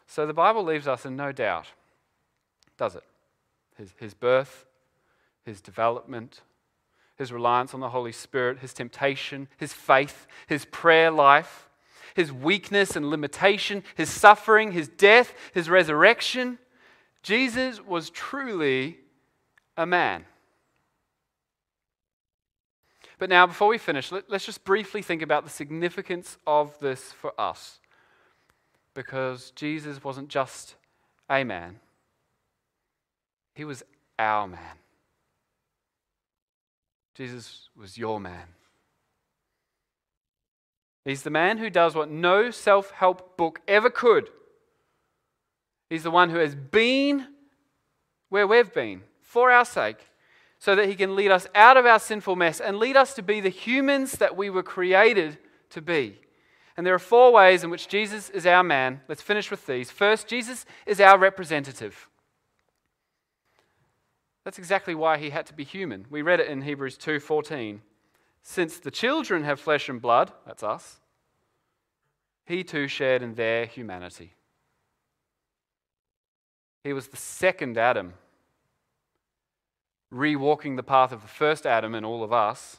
So 0.07 0.25
the 0.25 0.33
Bible 0.33 0.63
leaves 0.63 0.87
us 0.87 1.05
in 1.05 1.15
no 1.15 1.31
doubt, 1.31 1.67
does 2.77 2.95
it? 2.95 3.03
His, 3.77 3.93
his 3.97 4.13
birth, 4.13 4.65
his 5.45 5.61
development, 5.61 6.41
his 7.17 7.31
reliance 7.31 7.73
on 7.73 7.79
the 7.79 7.89
Holy 7.89 8.11
Spirit, 8.11 8.59
his 8.59 8.73
temptation, 8.73 9.47
his 9.57 9.73
faith, 9.73 10.27
his 10.47 10.65
prayer 10.65 11.11
life, 11.11 11.69
his 12.15 12.31
weakness 12.31 12.95
and 12.95 13.09
limitation, 13.09 13.83
his 13.95 14.09
suffering, 14.09 14.71
his 14.71 14.87
death, 14.87 15.33
his 15.53 15.69
resurrection. 15.69 16.57
Jesus 17.23 17.83
was 17.83 18.09
truly 18.09 18.97
a 19.77 19.85
man. 19.85 20.25
But 23.19 23.29
now, 23.29 23.45
before 23.45 23.67
we 23.67 23.77
finish, 23.77 24.11
let, 24.11 24.31
us 24.31 24.45
just 24.45 24.63
briefly 24.63 25.03
think 25.03 25.21
about 25.21 25.43
the 25.43 25.49
significance 25.51 26.37
of 26.47 26.77
this 26.79 27.11
for 27.11 27.39
us. 27.39 27.79
Because 28.95 29.51
Jesus 29.51 30.03
wasn't 30.03 30.27
just 30.27 30.75
a 31.29 31.43
man, 31.43 31.79
he 33.53 33.63
was 33.63 33.83
our 34.17 34.47
man. 34.47 34.77
Jesus 37.13 37.69
was 37.77 37.97
your 37.97 38.19
man. 38.19 38.47
He's 41.05 41.23
the 41.23 41.29
man 41.29 41.57
who 41.57 41.69
does 41.69 41.95
what 41.95 42.09
no 42.09 42.51
self 42.51 42.91
help 42.91 43.37
book 43.37 43.61
ever 43.67 43.89
could. 43.89 44.29
He's 45.89 46.03
the 46.03 46.11
one 46.11 46.29
who 46.29 46.37
has 46.37 46.55
been 46.55 47.27
where 48.29 48.47
we've 48.47 48.73
been 48.73 49.03
for 49.19 49.51
our 49.51 49.65
sake 49.65 50.07
so 50.59 50.75
that 50.75 50.87
He 50.87 50.95
can 50.95 51.15
lead 51.15 51.31
us 51.31 51.47
out 51.55 51.75
of 51.75 51.85
our 51.85 51.99
sinful 51.99 52.35
mess 52.35 52.61
and 52.61 52.77
lead 52.77 52.95
us 52.95 53.13
to 53.15 53.23
be 53.23 53.41
the 53.41 53.49
humans 53.49 54.13
that 54.13 54.37
we 54.37 54.49
were 54.49 54.63
created 54.63 55.37
to 55.71 55.81
be. 55.81 56.19
And 56.77 56.85
there 56.85 56.93
are 56.93 56.99
four 56.99 57.33
ways 57.33 57.63
in 57.63 57.69
which 57.69 57.87
Jesus 57.87 58.29
is 58.29 58.45
our 58.45 58.63
man. 58.63 59.01
Let's 59.09 59.21
finish 59.21 59.51
with 59.51 59.65
these. 59.65 59.91
First, 59.91 60.27
Jesus 60.27 60.65
is 60.85 61.01
our 61.01 61.17
representative. 61.17 62.07
That's 64.43 64.57
exactly 64.57 64.95
why 64.95 65.17
he 65.17 65.29
had 65.29 65.45
to 65.47 65.53
be 65.53 65.63
human. 65.63 66.05
We 66.09 66.21
read 66.21 66.39
it 66.39 66.47
in 66.47 66.61
Hebrews 66.61 66.97
2:14. 66.97 67.81
Since 68.43 68.79
the 68.79 68.91
children 68.91 69.43
have 69.43 69.59
flesh 69.59 69.87
and 69.89 70.01
blood, 70.01 70.31
that's 70.45 70.63
us, 70.63 70.99
he 72.45 72.63
too 72.63 72.87
shared 72.87 73.21
in 73.21 73.35
their 73.35 73.65
humanity. 73.65 74.33
He 76.83 76.93
was 76.93 77.07
the 77.07 77.17
second 77.17 77.77
Adam 77.77 78.13
rewalking 80.13 80.75
the 80.75 80.83
path 80.83 81.11
of 81.11 81.21
the 81.21 81.27
first 81.27 81.65
Adam 81.65 81.95
and 81.95 82.05
all 82.05 82.23
of 82.23 82.33
us, 82.33 82.77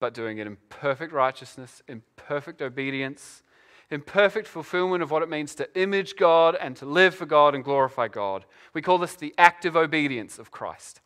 but 0.00 0.14
doing 0.14 0.38
it 0.38 0.46
in 0.46 0.58
perfect 0.68 1.12
righteousness, 1.12 1.82
in 1.88 2.02
perfect 2.16 2.60
obedience, 2.60 3.42
in 3.90 4.02
perfect 4.02 4.46
fulfillment 4.46 5.02
of 5.02 5.10
what 5.10 5.22
it 5.22 5.30
means 5.30 5.54
to 5.54 5.80
image 5.80 6.16
God 6.16 6.56
and 6.60 6.76
to 6.76 6.84
live 6.84 7.14
for 7.14 7.24
God 7.24 7.54
and 7.54 7.64
glorify 7.64 8.08
God. 8.08 8.44
We 8.74 8.82
call 8.82 8.98
this 8.98 9.14
the 9.14 9.34
active 9.38 9.76
obedience 9.76 10.38
of 10.38 10.50
Christ. 10.50 11.00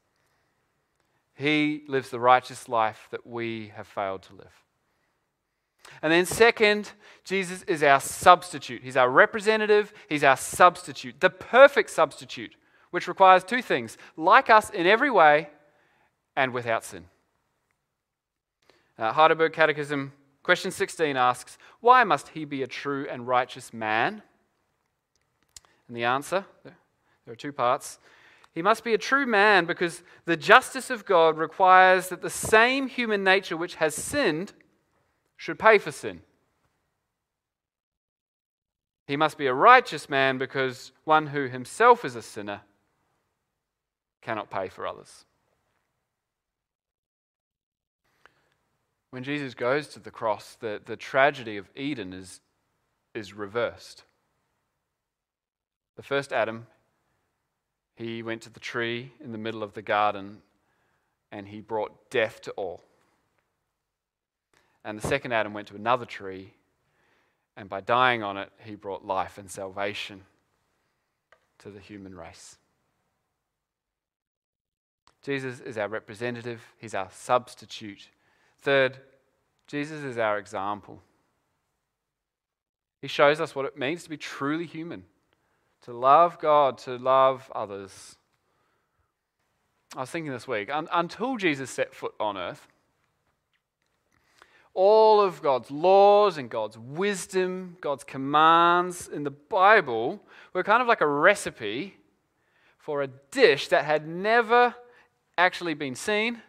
He 1.42 1.83
lives 1.88 2.11
the 2.11 2.20
righteous 2.20 2.68
life 2.68 3.09
that 3.11 3.26
we 3.26 3.72
have 3.74 3.88
failed 3.88 4.22
to 4.22 4.35
live. 4.35 4.64
And 6.00 6.12
then, 6.12 6.24
second, 6.24 6.92
Jesus 7.24 7.64
is 7.64 7.83
our 7.83 8.00
substitute. 8.00 8.83
He's 8.83 8.96
our 8.96 9.11
representative, 9.11 9.92
He's 10.09 10.24
our 10.24 10.37
substitute, 10.37 11.20
the 11.20 11.31
perfect 11.31 11.90
substitute 11.90 12.55
which 12.92 13.09
requires 13.09 13.42
two 13.42 13.62
things 13.62 13.98
like 14.16 14.50
us 14.50 14.70
in 14.70 14.87
every 14.87 15.11
way 15.11 15.48
and 16.37 16.52
without 16.52 16.85
sin. 16.85 17.07
Uh, 18.98 19.12
Heidelberg 19.12 19.52
Catechism, 19.52 20.12
question 20.42 20.70
16 20.70 21.16
asks, 21.16 21.59
Why 21.81 22.05
must 22.05 22.28
he 22.28 22.44
be 22.44 22.62
a 22.62 22.66
true 22.66 23.07
and 23.11 23.26
righteous 23.26 23.72
man? 23.72 24.22
And 25.88 25.96
the 25.96 26.05
answer, 26.05 26.44
there 26.62 27.33
are 27.33 27.37
two 27.37 27.52
parts. 27.52 27.98
He 28.55 28.62
must 28.62 28.85
be 28.85 28.93
a 28.93 28.99
true 28.99 29.27
man 29.27 29.65
because 29.65 30.03
the 30.27 30.37
justice 30.37 30.91
of 30.91 31.07
God 31.07 31.38
requires 31.38 32.09
that 32.09 32.21
the 32.21 32.31
same 32.31 32.87
human 32.87 33.25
nature 33.25 33.57
which 33.57 33.77
has 33.77 33.95
sinned 33.95 34.53
should 35.37 35.59
pay 35.59 35.79
for 35.79 35.91
sin. 35.91 36.21
He 39.07 39.17
must 39.17 39.38
be 39.38 39.47
a 39.47 39.55
righteous 39.55 40.09
man 40.09 40.38
because 40.38 40.93
one 41.05 41.29
who 41.29 41.49
himself 41.49 42.05
is 42.05 42.15
a 42.15 42.23
sinner 42.23 42.61
cannot 44.21 44.51
pay 44.51 44.69
for 44.69 44.87
others. 44.87 45.25
When 49.11 49.25
Jesus 49.25 49.55
goes 49.55 49.88
to 49.88 49.99
the 49.99 50.11
cross, 50.11 50.57
the, 50.61 50.81
the 50.85 50.97
tragedy 50.97 51.57
of 51.57 51.69
Eden 51.77 52.12
is, 52.12 52.41
is 53.15 53.35
reversed. 53.35 54.05
The 55.97 56.03
first 56.03 56.33
Adam, 56.33 56.67
he 57.94 58.22
went 58.22 58.42
to 58.42 58.50
the 58.50 58.61
tree 58.61 59.12
in 59.22 59.33
the 59.33 59.38
middle 59.38 59.62
of 59.62 59.74
the 59.74 59.83
garden 59.83 60.42
and 61.31 61.48
he 61.48 61.61
brought 61.61 62.11
death 62.11 62.40
to 62.42 62.50
all. 62.52 62.83
And 64.85 64.98
the 64.98 65.07
second 65.07 65.33
Adam 65.33 65.55
went 65.55 65.68
to 65.68 65.76
another 65.76 66.05
tree, 66.05 66.52
and 67.57 67.68
by 67.68 67.81
dying 67.81 68.22
on 68.22 68.37
it, 68.37 68.50
he 68.64 68.74
brought 68.74 69.05
life 69.05 69.38
and 69.38 69.50
salvation 69.50 70.22
to 71.59 71.70
the 71.70 71.78
human 71.81 72.14
race. 72.14 72.59
Jesus 75.22 75.61
is 75.61 75.78
our 75.78 75.88
representative, 75.88 76.61
he's 76.78 76.94
our 76.94 77.09
substitute. 77.12 78.09
Third, 78.59 78.98
Jesus 79.68 80.02
is 80.02 80.18
our 80.18 80.38
example. 80.38 81.00
He 83.00 83.09
shows 83.09 83.40
us 83.40 83.55
what 83.55 83.64
it 83.64 83.78
means 83.78 84.02
to 84.05 84.11
be 84.11 84.16
truly 84.16 84.66
human, 84.66 85.05
to 85.83 85.92
love 85.92 86.38
God, 86.38 86.79
to 86.79 86.97
love 86.97 87.51
others. 87.55 88.16
I 89.97 90.01
was 90.01 90.11
thinking 90.11 90.33
this 90.33 90.49
week, 90.49 90.71
un- 90.73 90.88
until 90.92 91.37
Jesus 91.37 91.71
set 91.71 91.95
foot 91.95 92.14
on 92.18 92.37
earth, 92.37 92.66
all 94.75 95.21
of 95.21 95.42
God's 95.42 95.71
laws 95.71 96.38
and 96.38 96.49
God's 96.49 96.79
wisdom, 96.79 97.77
God's 97.81 98.05
commands 98.05 99.09
in 99.09 99.25
the 99.25 99.31
Bible 99.31 100.21
were 100.55 100.62
kind 100.62 100.81
of 100.81 100.88
like 100.88 101.03
a 101.03 101.07
recipe 101.07 101.97
for 102.79 103.03
a 103.03 103.07
dish 103.07 103.68
that 103.68 103.85
had 103.85 104.09
never 104.09 104.75
actually 105.37 105.75
been 105.75 105.95
seen 105.95 106.40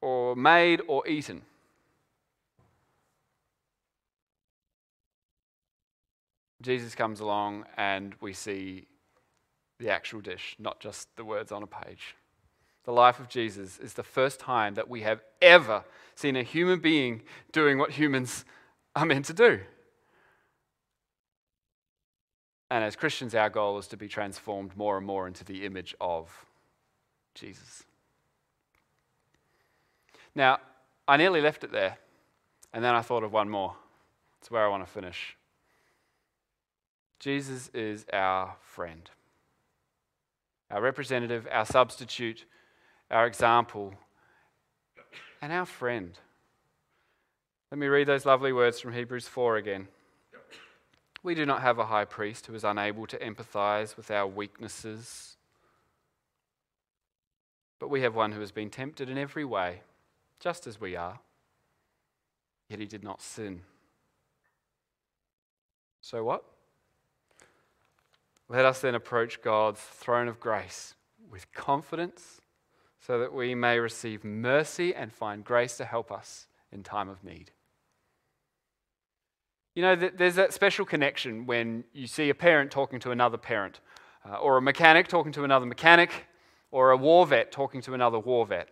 or 0.00 0.34
made 0.34 0.80
or 0.88 1.06
eaten. 1.06 1.42
Jesus 6.62 6.94
comes 6.94 7.20
along 7.20 7.64
and 7.76 8.14
we 8.20 8.32
see 8.32 8.86
the 9.78 9.90
actual 9.90 10.20
dish, 10.20 10.56
not 10.58 10.78
just 10.80 11.14
the 11.16 11.24
words 11.24 11.52
on 11.52 11.62
a 11.62 11.66
page. 11.66 12.14
The 12.84 12.92
life 12.92 13.18
of 13.18 13.28
Jesus 13.28 13.78
is 13.78 13.94
the 13.94 14.02
first 14.02 14.40
time 14.40 14.74
that 14.74 14.88
we 14.88 15.02
have 15.02 15.22
ever 15.40 15.84
seen 16.14 16.36
a 16.36 16.42
human 16.42 16.80
being 16.80 17.22
doing 17.52 17.78
what 17.78 17.92
humans 17.92 18.44
are 18.94 19.06
meant 19.06 19.26
to 19.26 19.34
do. 19.34 19.60
And 22.70 22.84
as 22.84 22.94
Christians, 22.94 23.34
our 23.34 23.50
goal 23.50 23.78
is 23.78 23.88
to 23.88 23.96
be 23.96 24.06
transformed 24.08 24.76
more 24.76 24.96
and 24.96 25.06
more 25.06 25.26
into 25.26 25.44
the 25.44 25.64
image 25.64 25.94
of 26.00 26.46
Jesus. 27.34 27.84
Now, 30.34 30.58
I 31.08 31.16
nearly 31.16 31.40
left 31.40 31.64
it 31.64 31.72
there, 31.72 31.98
and 32.72 32.84
then 32.84 32.94
I 32.94 33.02
thought 33.02 33.24
of 33.24 33.32
one 33.32 33.48
more. 33.48 33.74
It's 34.38 34.50
where 34.50 34.64
I 34.64 34.68
want 34.68 34.86
to 34.86 34.90
finish. 34.90 35.36
Jesus 37.20 37.70
is 37.74 38.06
our 38.14 38.56
friend, 38.62 39.10
our 40.70 40.80
representative, 40.80 41.46
our 41.52 41.66
substitute, 41.66 42.46
our 43.10 43.26
example, 43.26 43.92
and 45.42 45.52
our 45.52 45.66
friend. 45.66 46.18
Let 47.70 47.78
me 47.78 47.88
read 47.88 48.08
those 48.08 48.24
lovely 48.24 48.54
words 48.54 48.80
from 48.80 48.94
Hebrews 48.94 49.28
4 49.28 49.58
again. 49.58 49.88
We 51.22 51.34
do 51.34 51.44
not 51.44 51.60
have 51.60 51.78
a 51.78 51.84
high 51.84 52.06
priest 52.06 52.46
who 52.46 52.54
is 52.54 52.64
unable 52.64 53.06
to 53.08 53.18
empathize 53.18 53.98
with 53.98 54.10
our 54.10 54.26
weaknesses, 54.26 55.36
but 57.78 57.90
we 57.90 58.00
have 58.00 58.14
one 58.14 58.32
who 58.32 58.40
has 58.40 58.50
been 58.50 58.70
tempted 58.70 59.10
in 59.10 59.18
every 59.18 59.44
way, 59.44 59.82
just 60.40 60.66
as 60.66 60.80
we 60.80 60.96
are, 60.96 61.20
yet 62.70 62.78
he 62.78 62.86
did 62.86 63.04
not 63.04 63.20
sin. 63.20 63.60
So 66.00 66.24
what? 66.24 66.44
Let 68.50 68.64
us 68.64 68.80
then 68.80 68.96
approach 68.96 69.42
God's 69.42 69.78
throne 69.78 70.26
of 70.26 70.40
grace 70.40 70.96
with 71.30 71.52
confidence 71.52 72.40
so 72.98 73.20
that 73.20 73.32
we 73.32 73.54
may 73.54 73.78
receive 73.78 74.24
mercy 74.24 74.92
and 74.92 75.12
find 75.12 75.44
grace 75.44 75.76
to 75.76 75.84
help 75.84 76.10
us 76.10 76.48
in 76.72 76.82
time 76.82 77.08
of 77.08 77.22
need. 77.22 77.52
You 79.76 79.82
know, 79.82 79.94
there's 79.94 80.34
that 80.34 80.52
special 80.52 80.84
connection 80.84 81.46
when 81.46 81.84
you 81.92 82.08
see 82.08 82.28
a 82.28 82.34
parent 82.34 82.72
talking 82.72 82.98
to 83.00 83.12
another 83.12 83.38
parent, 83.38 83.78
uh, 84.28 84.38
or 84.38 84.56
a 84.56 84.62
mechanic 84.62 85.06
talking 85.06 85.30
to 85.30 85.44
another 85.44 85.64
mechanic, 85.64 86.10
or 86.72 86.90
a 86.90 86.96
war 86.96 87.24
vet 87.28 87.52
talking 87.52 87.80
to 87.82 87.94
another 87.94 88.18
war 88.18 88.44
vet. 88.46 88.68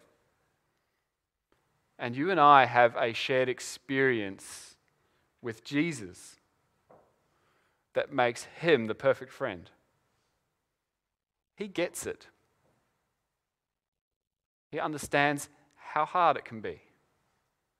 And 2.00 2.16
you 2.16 2.32
and 2.32 2.40
I 2.40 2.64
have 2.64 2.96
a 2.96 3.12
shared 3.12 3.48
experience 3.48 4.74
with 5.40 5.62
Jesus 5.62 6.37
that 7.98 8.12
makes 8.12 8.44
him 8.60 8.86
the 8.86 8.94
perfect 8.94 9.32
friend. 9.32 9.72
He 11.56 11.66
gets 11.66 12.06
it. 12.06 12.28
He 14.70 14.78
understands 14.78 15.48
how 15.74 16.04
hard 16.04 16.36
it 16.36 16.44
can 16.44 16.60
be. 16.60 16.80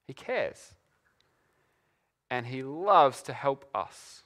He 0.05 0.13
cares 0.13 0.73
and 2.29 2.47
he 2.47 2.63
loves 2.63 3.21
to 3.23 3.33
help 3.33 3.63
us. 3.73 4.23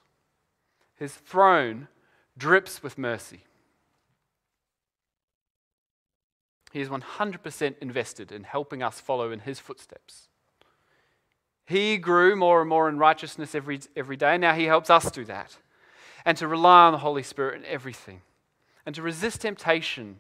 His 0.95 1.13
throne 1.13 1.89
drips 2.36 2.82
with 2.82 2.97
mercy. 2.97 3.41
He 6.71 6.82
is 6.82 6.89
100% 6.89 7.75
invested 7.82 8.32
in 8.32 8.45
helping 8.45 8.82
us 8.82 8.99
follow 8.99 9.29
in 9.29 9.41
his 9.41 9.60
footsteps. 9.60 10.27
He 11.67 11.99
grew 11.99 12.36
more 12.36 12.62
and 12.62 12.69
more 12.69 12.89
in 12.89 12.97
righteousness 12.97 13.53
every, 13.53 13.82
every 13.95 14.17
day. 14.17 14.39
Now 14.39 14.56
he 14.56 14.63
helps 14.63 14.89
us 14.89 15.12
do 15.12 15.23
that. 15.25 15.56
And 16.25 16.38
to 16.38 16.47
rely 16.47 16.86
on 16.86 16.93
the 16.93 16.99
Holy 16.99 17.23
Spirit 17.23 17.55
in 17.55 17.65
everything. 17.65 18.21
And 18.86 18.95
to 18.95 19.01
resist 19.01 19.41
temptation. 19.41 20.19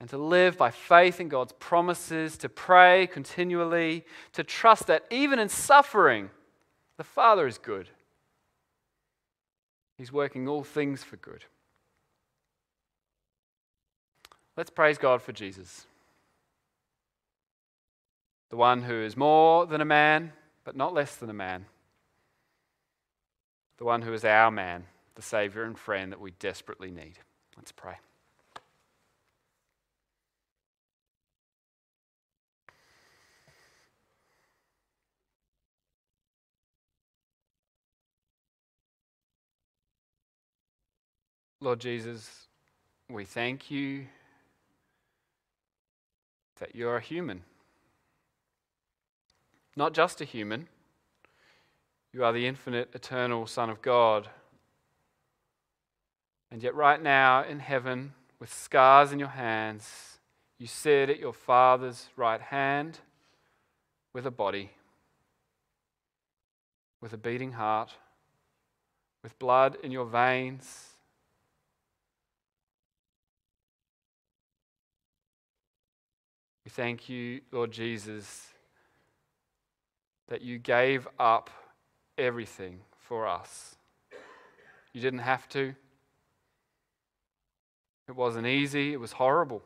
And 0.00 0.08
to 0.10 0.18
live 0.18 0.56
by 0.56 0.70
faith 0.70 1.20
in 1.20 1.28
God's 1.28 1.52
promises. 1.52 2.36
To 2.38 2.48
pray 2.48 3.06
continually. 3.06 4.04
To 4.32 4.44
trust 4.44 4.86
that 4.86 5.04
even 5.10 5.38
in 5.38 5.48
suffering, 5.48 6.30
the 6.96 7.04
Father 7.04 7.46
is 7.46 7.58
good. 7.58 7.88
He's 9.96 10.12
working 10.12 10.48
all 10.48 10.64
things 10.64 11.04
for 11.04 11.16
good. 11.16 11.44
Let's 14.56 14.70
praise 14.70 14.98
God 14.98 15.22
for 15.22 15.32
Jesus, 15.32 15.86
the 18.50 18.56
one 18.56 18.82
who 18.82 18.94
is 18.94 19.16
more 19.16 19.64
than 19.64 19.80
a 19.80 19.86
man, 19.86 20.32
but 20.64 20.76
not 20.76 20.92
less 20.92 21.16
than 21.16 21.30
a 21.30 21.34
man, 21.34 21.64
the 23.80 23.86
one 23.86 24.02
who 24.02 24.12
is 24.12 24.26
our 24.26 24.50
man, 24.50 24.84
the 25.14 25.22
Savior 25.22 25.64
and 25.64 25.76
friend 25.76 26.12
that 26.12 26.20
we 26.20 26.32
desperately 26.32 26.90
need. 26.90 27.18
Let's 27.56 27.72
pray. 27.72 27.94
Lord 41.62 41.80
Jesus, 41.80 42.48
we 43.08 43.24
thank 43.24 43.70
you 43.70 44.06
that 46.58 46.74
you're 46.74 46.96
a 46.96 47.00
human. 47.00 47.44
Not 49.74 49.94
just 49.94 50.20
a 50.20 50.26
human, 50.26 50.68
you 52.12 52.24
are 52.24 52.32
the 52.32 52.46
infinite, 52.46 52.90
eternal 52.94 53.46
Son 53.46 53.70
of 53.70 53.82
God. 53.82 54.28
And 56.50 56.62
yet, 56.62 56.74
right 56.74 57.00
now 57.00 57.44
in 57.44 57.60
heaven, 57.60 58.14
with 58.38 58.52
scars 58.52 59.12
in 59.12 59.18
your 59.18 59.28
hands, 59.28 60.18
you 60.58 60.66
sit 60.66 61.08
at 61.08 61.20
your 61.20 61.32
Father's 61.32 62.08
right 62.16 62.40
hand 62.40 62.98
with 64.12 64.26
a 64.26 64.30
body, 64.30 64.70
with 67.00 67.12
a 67.12 67.18
beating 67.18 67.52
heart, 67.52 67.92
with 69.22 69.38
blood 69.38 69.76
in 69.82 69.92
your 69.92 70.06
veins 70.06 70.90
We 76.70 76.70
thank 76.70 77.08
you, 77.08 77.40
Lord 77.50 77.72
Jesus, 77.72 78.46
that 80.28 80.40
you 80.40 80.58
gave 80.58 81.08
up 81.18 81.50
everything 82.18 82.80
for 82.98 83.26
us. 83.26 83.76
You 84.92 85.00
didn't 85.00 85.20
have 85.20 85.48
to. 85.50 85.74
It 88.08 88.16
wasn't 88.16 88.46
easy, 88.46 88.92
it 88.92 89.00
was 89.00 89.12
horrible. 89.12 89.62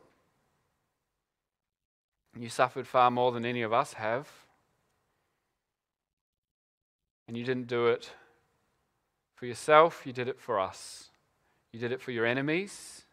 You 2.37 2.49
suffered 2.49 2.87
far 2.87 3.09
more 3.09 3.31
than 3.31 3.45
any 3.45 3.61
of 3.61 3.73
us 3.73 3.93
have. 3.93 4.29
And 7.27 7.35
you 7.35 7.43
didn't 7.43 7.67
do 7.67 7.87
it 7.87 8.11
for 9.33 9.45
yourself, 9.45 10.03
you 10.05 10.13
did 10.13 10.27
it 10.27 10.39
for 10.39 10.59
us. 10.59 11.09
You 11.71 11.79
did 11.79 11.91
it 11.91 12.01
for 12.01 12.11
your 12.11 12.25
enemies, 12.25 13.03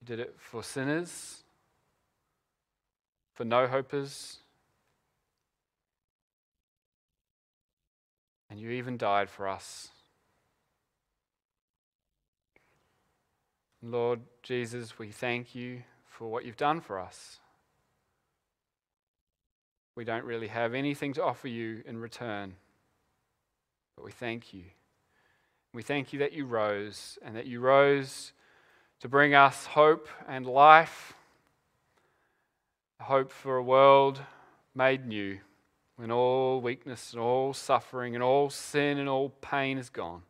you 0.00 0.06
did 0.06 0.20
it 0.20 0.34
for 0.38 0.62
sinners 0.62 1.44
for 3.34 3.44
no 3.44 3.66
hopers. 3.66 4.38
And 8.54 8.62
you 8.62 8.70
even 8.70 8.96
died 8.96 9.30
for 9.30 9.48
us. 9.48 9.88
Lord 13.82 14.20
Jesus, 14.44 14.96
we 14.96 15.08
thank 15.08 15.56
you 15.56 15.82
for 16.04 16.30
what 16.30 16.44
you've 16.44 16.56
done 16.56 16.80
for 16.80 17.00
us. 17.00 17.40
We 19.96 20.04
don't 20.04 20.24
really 20.24 20.46
have 20.46 20.72
anything 20.72 21.14
to 21.14 21.24
offer 21.24 21.48
you 21.48 21.82
in 21.84 21.98
return, 21.98 22.54
but 23.96 24.04
we 24.04 24.12
thank 24.12 24.54
you. 24.54 24.62
We 25.72 25.82
thank 25.82 26.12
you 26.12 26.20
that 26.20 26.32
you 26.32 26.46
rose 26.46 27.18
and 27.24 27.34
that 27.34 27.46
you 27.46 27.58
rose 27.58 28.34
to 29.00 29.08
bring 29.08 29.34
us 29.34 29.66
hope 29.66 30.06
and 30.28 30.46
life 30.46 31.12
hope 33.00 33.32
for 33.32 33.56
a 33.56 33.62
world 33.64 34.20
made 34.76 35.08
new 35.08 35.40
when 35.96 36.10
all 36.10 36.60
weakness 36.60 37.12
and 37.12 37.20
all 37.20 37.52
suffering 37.52 38.14
and 38.14 38.22
all 38.22 38.50
sin 38.50 38.98
and 38.98 39.08
all 39.08 39.28
pain 39.28 39.78
is 39.78 39.90
gone. 39.90 40.22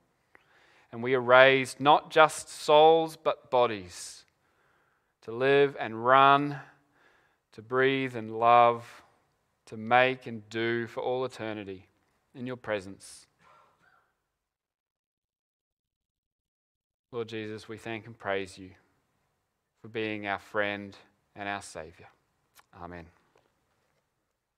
And 0.93 1.03
we 1.03 1.15
are 1.15 1.21
raised 1.21 1.81
not 1.81 2.11
just 2.11 2.49
souls 2.49 3.17
but 3.17 3.51
bodies 3.51 4.25
to 5.23 5.33
live 5.33 5.77
and 5.81 6.05
run, 6.05 6.59
to 7.53 7.63
breathe 7.63 8.15
and 8.15 8.39
love, 8.39 9.03
to 9.67 9.77
make 9.77 10.27
and 10.27 10.49
do 10.51 10.87
for 10.87 11.01
all 11.01 11.25
eternity 11.25 11.89
in 12.35 12.47
your 12.47 12.57
presence. 12.57 13.27
Lord 17.11 17.29
Jesus, 17.29 17.69
we 17.69 17.79
thank 17.79 18.07
and 18.07 18.19
praise 18.19 18.59
you 18.59 18.71
for 19.81 19.89
being 19.89 20.27
our 20.27 20.41
friend 20.41 20.97
and 21.37 21.49
our 21.49 21.63
Savior. 21.63 22.09
Amen. 22.83 23.07